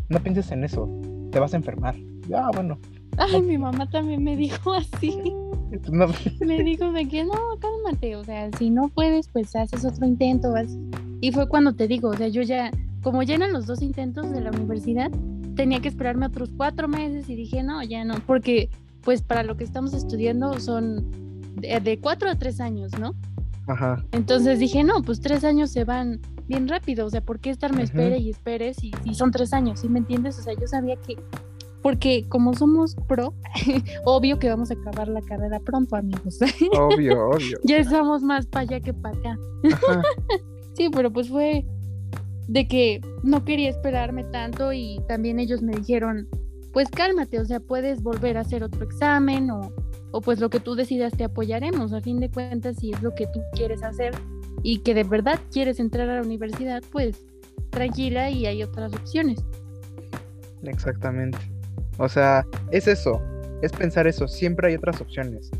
no 0.09 0.21
pienses 0.21 0.51
en 0.51 0.65
eso, 0.65 0.89
te 1.33 1.39
vas 1.41 1.55
a 1.55 1.57
enfermar. 1.57 1.97
Ya, 2.29 2.47
ah, 2.47 2.51
bueno. 2.55 2.79
Ay, 3.17 3.41
mi 3.43 3.57
mamá 3.57 3.89
también 3.89 4.23
me 4.23 4.37
dijo 4.37 4.73
así. 4.75 5.35
Me 6.41 6.63
dijo 6.63 6.93
de 6.93 7.09
que 7.09 7.25
no, 7.25 7.33
cálmate, 7.59 8.17
o 8.17 8.25
sea, 8.25 8.51
si 8.59 8.71
no 8.71 8.89
puedes, 8.89 9.29
pues 9.29 9.57
haces 9.57 9.85
otro 9.85 10.07
intento. 10.07 10.53
Vas... 10.53 10.77
Y 11.21 11.33
fue 11.33 11.49
cuando 11.49 11.75
te 11.75 11.89
digo, 11.89 12.11
o 12.11 12.15
sea, 12.15 12.29
yo 12.29 12.43
ya 12.43 12.71
como 13.05 13.23
ya 13.23 13.35
eran 13.35 13.53
los 13.53 13.67
dos 13.67 13.83
intentos 13.83 14.31
de 14.31 14.41
la 14.41 14.51
universidad, 14.51 15.11
tenía 15.55 15.81
que 15.81 15.89
esperarme 15.89 16.27
otros 16.27 16.51
cuatro 16.57 16.89
meses 16.89 17.29
y 17.29 17.37
dije, 17.37 17.63
no, 17.63 17.83
ya 17.83 18.03
no, 18.05 18.15
porque 18.27 18.71
pues 19.03 19.23
para 19.23 19.43
lo 19.43 19.57
que 19.57 19.65
estamos 19.65 19.93
estudiando 19.93 20.59
son 20.59 21.11
de, 21.57 21.99
cuatro 22.01 22.31
a 22.31 22.35
tres 22.35 22.61
años, 22.61 22.99
¿no? 22.99 23.15
Ajá. 23.69 24.03
Entonces 24.13 24.59
dije, 24.59 24.83
no, 24.83 25.03
pues 25.03 25.21
tres 25.21 25.45
años 25.45 25.71
se 25.71 25.85
van 25.85 26.21
bien 26.49 26.67
rápido, 26.67 27.07
o 27.07 27.11
sea, 27.11 27.21
¿por 27.21 27.41
qué 27.41 27.51
estarme 27.51 27.83
espere 27.83 28.19
y 28.19 28.31
espere 28.31 28.73
si, 28.73 28.91
si 29.05 29.15
son 29.15 29.31
tres 29.31 29.53
años? 29.53 29.81
¿Sí 29.81 29.89
me 29.89 29.99
entiendes? 29.99 30.39
O 30.39 30.43
sea, 30.43 30.55
yo 30.59 30.67
sabía 30.67 30.97
que, 30.97 31.17
porque 31.83 32.25
como 32.31 32.55
somos 32.55 32.97
pro, 33.07 33.35
obvio 34.07 34.39
que 34.39 34.49
vamos 34.49 34.71
a 34.71 34.75
acabar 34.75 35.09
la 35.09 35.21
carrera 35.21 35.61
pronto, 35.61 35.95
amigos. 35.97 36.39
Obvio, 36.79 37.29
obvio. 37.29 37.59
ya 37.65 37.77
estamos 37.77 38.23
más 38.23 38.47
para 38.47 38.63
allá 38.63 38.81
que 38.81 38.95
para 38.95 39.15
acá. 39.19 39.39
sí, 40.73 40.89
pero 40.91 41.13
pues 41.13 41.29
fue, 41.29 41.67
de 42.49 42.69
que 42.69 43.01
no 43.23 43.45
quería 43.45 43.71
esperarme 43.71 44.25
tanto 44.25 44.73
y 44.73 45.01
también 45.09 45.39
ellos 45.39 45.63
me 45.63 45.75
dijeron, 45.77 46.29
pues 46.73 46.91
cálmate, 46.91 47.41
o 47.41 47.45
sea, 47.45 47.61
puedes 47.61 48.03
volver 48.03 48.37
a 48.37 48.41
hacer 48.41 48.63
otro 48.63 48.85
examen 48.85 49.51
o, 49.51 49.73
o 50.13 50.21
pues 50.21 50.41
lo 50.41 50.51
que 50.51 50.61
tú 50.61 50.75
decidas 50.75 51.13
te 51.17 51.25
apoyaremos, 51.25 51.93
a 51.93 52.01
fin 52.01 52.21
de 52.21 52.31
cuentas, 52.31 52.77
si 52.79 52.93
es 52.93 53.03
lo 53.03 53.15
que 53.15 53.27
tú 53.27 53.41
quieres 53.53 53.83
hacer 53.83 54.15
y 54.63 54.79
que 54.79 54.95
de 54.95 55.05
verdad 55.05 55.39
quieres 55.53 55.79
entrar 55.79 56.09
a 56.09 56.17
la 56.17 56.23
universidad, 56.23 56.83
pues 56.91 57.25
tranquila 57.71 58.31
y 58.31 58.47
hay 58.47 58.63
otras 58.63 58.93
opciones. 58.93 59.45
Exactamente. 60.63 61.39
O 61.99 62.09
sea, 62.09 62.47
es 62.71 62.89
eso, 62.89 63.23
es 63.63 63.73
pensar 63.73 64.07
eso, 64.07 64.27
siempre 64.27 64.69
hay 64.69 64.75
otras 64.75 65.01
opciones. 65.01 65.51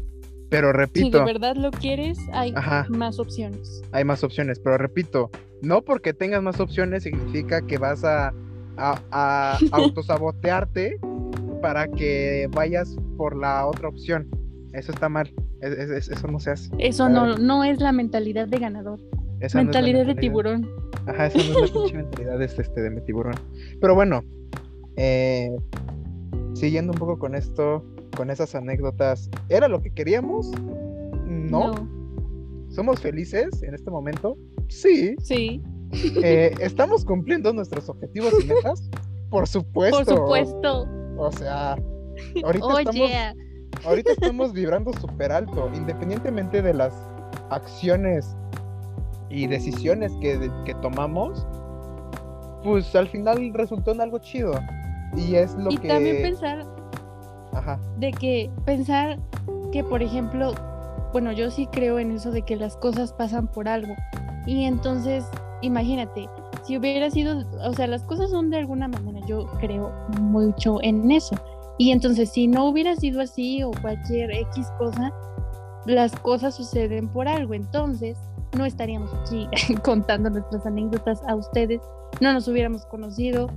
Pero 0.51 0.73
repito. 0.73 1.07
Si 1.07 1.11
de 1.11 1.25
verdad 1.25 1.57
lo 1.57 1.71
quieres, 1.71 2.19
hay 2.33 2.55
más 2.89 3.19
opciones. 3.19 3.83
Hay 3.93 4.05
más 4.05 4.23
opciones, 4.23 4.61
pero 4.61 4.79
repito, 4.79 5.31
no 5.65 5.83
porque 5.83 6.13
tengas 6.13 6.43
más 6.43 6.61
opciones 6.61 7.03
significa 7.03 7.63
que 7.63 7.79
vas 7.79 8.05
a, 8.05 8.33
a, 8.77 9.59
autosabotearte 9.73 10.99
para 11.61 11.89
que 11.89 12.49
vayas 12.53 12.97
por 13.17 13.37
la 13.37 13.67
otra 13.67 13.89
opción. 13.89 14.29
Eso 14.73 14.93
está 14.93 15.09
mal. 15.09 15.33
eso 15.61 16.27
no 16.29 16.41
se 16.41 16.51
hace. 16.51 16.71
Eso 16.79 17.09
no, 17.09 17.39
no 17.39 17.65
es 17.65 17.81
la 17.81 17.93
mentalidad 17.93 18.49
de 18.49 18.59
ganador. 18.59 19.01
mentalidad, 19.55 20.07
de 20.07 20.15
tiburón. 20.15 20.69
Ajá, 21.07 21.27
esa 21.27 21.39
no 21.39 21.65
es 21.65 21.75
la 21.75 22.03
mentalidad 22.03 22.39
de, 22.39 22.45
este, 22.45 22.81
de 22.81 23.01
tiburón. 23.03 23.35
Pero 23.81 23.95
bueno, 23.95 24.25
eh, 24.97 25.51
siguiendo 26.55 26.93
un 26.93 26.99
poco 26.99 27.19
con 27.19 27.35
esto, 27.35 27.85
con 28.17 28.31
esas 28.31 28.55
anécdotas, 28.55 29.31
¿era 29.49 29.69
lo 29.69 29.81
que 29.81 29.91
queríamos? 29.91 30.51
No. 31.27 32.04
¿Somos 32.75 33.01
felices 33.01 33.63
en 33.63 33.75
este 33.75 33.91
momento? 33.91 34.37
Sí. 34.69 35.15
Sí. 35.21 35.63
Eh, 35.93 36.53
¿Estamos 36.61 37.05
cumpliendo 37.05 37.53
nuestros 37.53 37.89
objetivos 37.89 38.33
y 38.43 38.49
metas? 38.49 38.91
Por 39.31 39.47
supuesto. 39.47 40.05
Por 40.05 40.17
supuesto. 40.17 40.89
O 41.17 41.31
sea, 41.31 41.77
ahorita, 42.43 42.81
estamos, 42.81 43.11
ahorita 43.85 44.13
estamos 44.13 44.53
vibrando 44.53 44.93
súper 44.95 45.31
alto, 45.31 45.71
independientemente 45.73 46.63
de 46.63 46.75
las 46.75 46.93
acciones 47.51 48.37
y 49.31 49.47
decisiones 49.47 50.11
que, 50.21 50.51
que 50.65 50.75
tomamos, 50.83 51.47
pues 52.65 52.93
al 52.97 53.07
final 53.07 53.53
resultó 53.55 53.93
en 53.93 54.01
algo 54.01 54.19
chido. 54.19 54.53
Y 55.17 55.37
es 55.37 55.55
lo 55.55 55.69
que... 55.69 55.75
Y 55.75 55.89
también 55.89 56.23
pensar 56.23 56.67
de 57.99 58.11
que 58.11 58.51
pensar 58.65 59.19
que, 59.71 59.85
por 59.85 60.03
ejemplo, 60.03 60.55
bueno, 61.15 61.31
yo 61.31 61.49
sí 61.49 61.69
creo 61.71 62.01
en 62.01 62.11
eso 62.11 62.33
de 62.33 62.43
que 62.43 62.57
las 62.57 62.77
cosas 62.77 63.13
pasan 63.13 63.47
por 63.47 63.69
algo. 63.69 63.95
Y 64.47 64.65
entonces, 64.65 65.25
imagínate, 65.63 66.29
si 66.65 66.77
hubiera 66.77 67.09
sido, 67.09 67.45
o 67.65 67.73
sea, 67.73 67.87
las 67.87 68.03
cosas 68.03 68.31
son 68.31 68.51
de 68.51 68.57
alguna 68.57 68.89
manera, 68.89 69.25
yo 69.25 69.47
creo 69.61 69.93
mucho 70.21 70.83
en 70.83 71.09
eso. 71.13 71.37
Y 71.79 71.93
entonces, 71.93 72.31
si 72.31 72.49
no 72.49 72.65
hubiera 72.65 72.97
sido 72.97 73.21
así 73.21 73.63
o 73.63 73.71
cualquier 73.81 74.33
X 74.33 74.67
cosa, 74.77 75.13
las 75.87 76.11
cosas 76.19 76.57
suceden 76.57 77.09
por 77.09 77.29
algo. 77.29 77.55
Entonces, 77.55 78.19
no 78.59 78.65
estaríamos 78.65 79.15
aquí 79.15 79.47
contando 79.85 80.31
nuestras 80.31 80.67
anécdotas 80.67 81.23
a 81.29 81.37
ustedes, 81.37 81.81
no 82.21 82.33
nos 82.33 82.49
hubiéramos 82.49 82.87
conocido, 82.87 83.51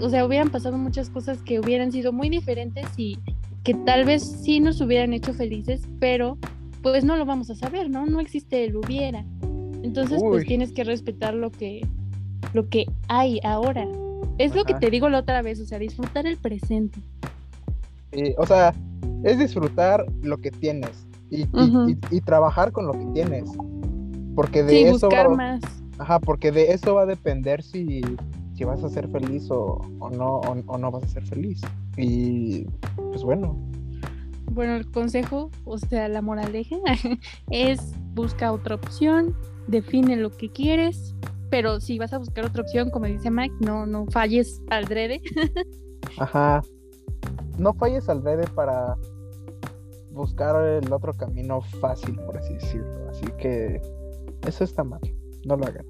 o 0.00 0.08
sea, 0.08 0.24
hubieran 0.24 0.48
pasado 0.48 0.78
muchas 0.78 1.10
cosas 1.10 1.36
que 1.42 1.60
hubieran 1.60 1.92
sido 1.92 2.14
muy 2.14 2.30
diferentes 2.30 2.86
y 2.96 3.18
que 3.62 3.74
tal 3.74 4.06
vez 4.06 4.22
sí 4.42 4.58
nos 4.60 4.80
hubieran 4.80 5.12
hecho 5.12 5.34
felices, 5.34 5.82
pero 6.00 6.38
pues 6.84 7.02
no 7.02 7.16
lo 7.16 7.24
vamos 7.24 7.50
a 7.50 7.54
saber, 7.54 7.90
¿no? 7.90 8.06
No 8.06 8.20
existe 8.20 8.64
el 8.64 8.76
hubiera. 8.76 9.24
Entonces, 9.82 10.22
pues 10.22 10.46
tienes 10.46 10.70
que 10.70 10.84
respetar 10.84 11.34
lo 11.34 11.50
que 11.50 11.84
lo 12.52 12.68
que 12.68 12.86
hay 13.08 13.40
ahora. 13.42 13.88
Es 14.38 14.54
lo 14.54 14.64
que 14.64 14.74
te 14.74 14.90
digo 14.90 15.08
la 15.08 15.20
otra 15.20 15.42
vez, 15.42 15.60
o 15.60 15.64
sea, 15.64 15.78
disfrutar 15.78 16.26
el 16.26 16.36
presente. 16.36 17.00
o 18.36 18.46
sea, 18.46 18.74
es 19.24 19.38
disfrutar 19.38 20.04
lo 20.22 20.38
que 20.38 20.50
tienes 20.50 21.06
y, 21.30 21.46
y, 22.10 22.20
trabajar 22.20 22.70
con 22.70 22.86
lo 22.86 22.92
que 22.92 23.06
tienes. 23.14 23.50
Porque 24.34 24.62
de 24.62 24.70
sí, 24.70 24.82
eso. 24.84 25.06
Buscar 25.06 25.30
más. 25.30 25.62
Ajá, 25.98 26.20
porque 26.20 26.52
de 26.52 26.72
eso 26.72 26.94
va 26.94 27.02
a 27.02 27.06
depender 27.06 27.62
si, 27.62 28.02
si 28.54 28.64
vas 28.64 28.82
a 28.84 28.90
ser 28.90 29.08
feliz 29.08 29.48
o, 29.50 29.80
no, 30.12 30.40
o, 30.66 30.78
no 30.78 30.90
vas 30.90 31.04
a 31.04 31.08
ser 31.08 31.24
feliz. 31.24 31.62
Y 31.96 32.66
pues 32.96 33.22
bueno. 33.22 33.56
Bueno, 34.50 34.76
el 34.76 34.90
consejo, 34.90 35.50
o 35.64 35.78
sea, 35.78 36.08
la 36.08 36.22
moraleja, 36.22 36.76
es 37.50 37.80
busca 38.14 38.52
otra 38.52 38.76
opción, 38.76 39.36
define 39.66 40.16
lo 40.16 40.30
que 40.30 40.50
quieres, 40.50 41.14
pero 41.50 41.80
si 41.80 41.98
vas 41.98 42.12
a 42.12 42.18
buscar 42.18 42.44
otra 42.44 42.62
opción, 42.62 42.90
como 42.90 43.06
dice 43.06 43.30
Mike, 43.30 43.54
no, 43.60 43.86
no 43.86 44.06
falles 44.06 44.60
al 44.70 44.86
drede. 44.86 45.20
Ajá. 46.18 46.62
No 47.58 47.72
falles 47.74 48.08
al 48.08 48.22
drede 48.22 48.46
para 48.54 48.96
buscar 50.10 50.64
el 50.64 50.92
otro 50.92 51.12
camino 51.12 51.60
fácil, 51.80 52.16
por 52.26 52.38
así 52.38 52.54
decirlo. 52.54 53.08
Así 53.10 53.26
que 53.38 53.80
eso 54.46 54.64
está 54.64 54.84
mal, 54.84 55.00
no 55.44 55.56
lo 55.56 55.66
hagan. 55.66 55.86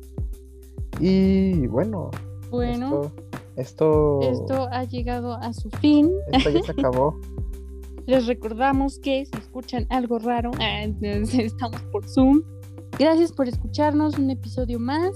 Y 1.00 1.66
bueno. 1.66 2.10
Bueno. 2.50 3.12
Esto, 3.56 4.20
esto, 4.20 4.68
ha 4.72 4.82
llegado 4.84 5.34
a 5.34 5.52
su 5.52 5.70
fin. 5.70 6.12
Esto 6.32 6.50
ya 6.50 6.62
se 6.62 6.72
acabó. 6.78 7.20
Les 8.06 8.26
recordamos 8.26 8.98
que 8.98 9.24
si 9.24 9.38
escuchan 9.38 9.86
algo 9.88 10.18
raro, 10.18 10.50
ah, 10.60 10.82
estamos 10.82 11.80
por 11.92 12.06
Zoom. 12.06 12.42
Gracias 12.98 13.32
por 13.32 13.48
escucharnos 13.48 14.18
un 14.18 14.30
episodio 14.30 14.78
más. 14.78 15.14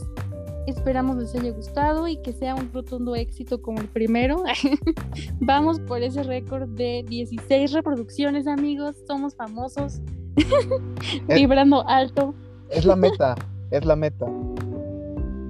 Esperamos 0.67 1.17
les 1.17 1.35
haya 1.35 1.51
gustado 1.53 2.09
y 2.09 2.21
que 2.21 2.33
sea 2.33 2.55
un 2.55 2.71
rotundo 2.73 3.15
éxito 3.15 3.63
como 3.63 3.81
el 3.81 3.89
primero. 3.89 4.43
Vamos 5.41 5.81
por 5.81 6.03
ese 6.03 6.23
récord 6.23 6.69
de 6.71 7.05
16 7.09 7.73
reproducciones, 7.73 8.47
amigos. 8.47 8.97
Somos 9.07 9.35
famosos. 9.35 10.01
Vibrando 11.29 11.87
alto. 11.89 12.35
Es 12.71 12.85
la 12.85 12.97
meta, 12.97 13.35
es 13.71 13.85
la 13.85 13.97
meta. 13.97 14.27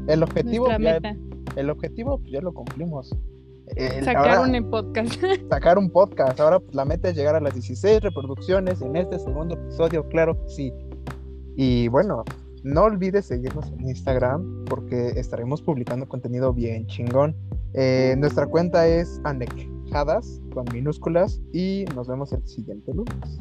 El 0.06 0.22
objetivo, 0.22 0.68
ya, 0.78 1.00
el 1.56 1.70
objetivo 1.70 2.18
pues, 2.18 2.32
ya 2.32 2.40
lo 2.40 2.52
cumplimos. 2.54 3.14
Sacar 4.04 4.40
un 4.40 4.70
podcast. 4.70 5.14
sacar 5.50 5.78
un 5.78 5.90
podcast. 5.90 6.40
Ahora 6.40 6.60
pues, 6.60 6.74
la 6.74 6.84
meta 6.84 7.08
es 7.08 7.16
llegar 7.16 7.34
a 7.34 7.40
las 7.40 7.54
16 7.54 8.00
reproducciones 8.02 8.80
en 8.82 8.96
este 8.96 9.18
segundo 9.18 9.54
episodio, 9.54 10.08
claro 10.08 10.40
que 10.42 10.48
sí. 10.48 10.72
Y 11.56 11.88
bueno, 11.88 12.24
no 12.62 12.82
olvides 12.84 13.26
seguirnos 13.26 13.66
en 13.72 13.88
Instagram 13.88 14.64
porque 14.66 15.08
estaremos 15.16 15.62
publicando 15.62 16.08
contenido 16.08 16.52
bien 16.52 16.86
chingón. 16.86 17.34
Eh, 17.74 18.14
nuestra 18.18 18.46
cuenta 18.46 18.86
es 18.86 19.20
anejadas 19.24 20.40
con 20.52 20.64
minúsculas 20.72 21.40
y 21.52 21.84
nos 21.94 22.08
vemos 22.08 22.32
el 22.32 22.46
siguiente 22.46 22.92
lunes. 22.92 23.40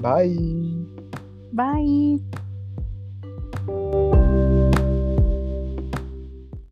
Bye. 0.00 0.86
Bye. 1.52 2.20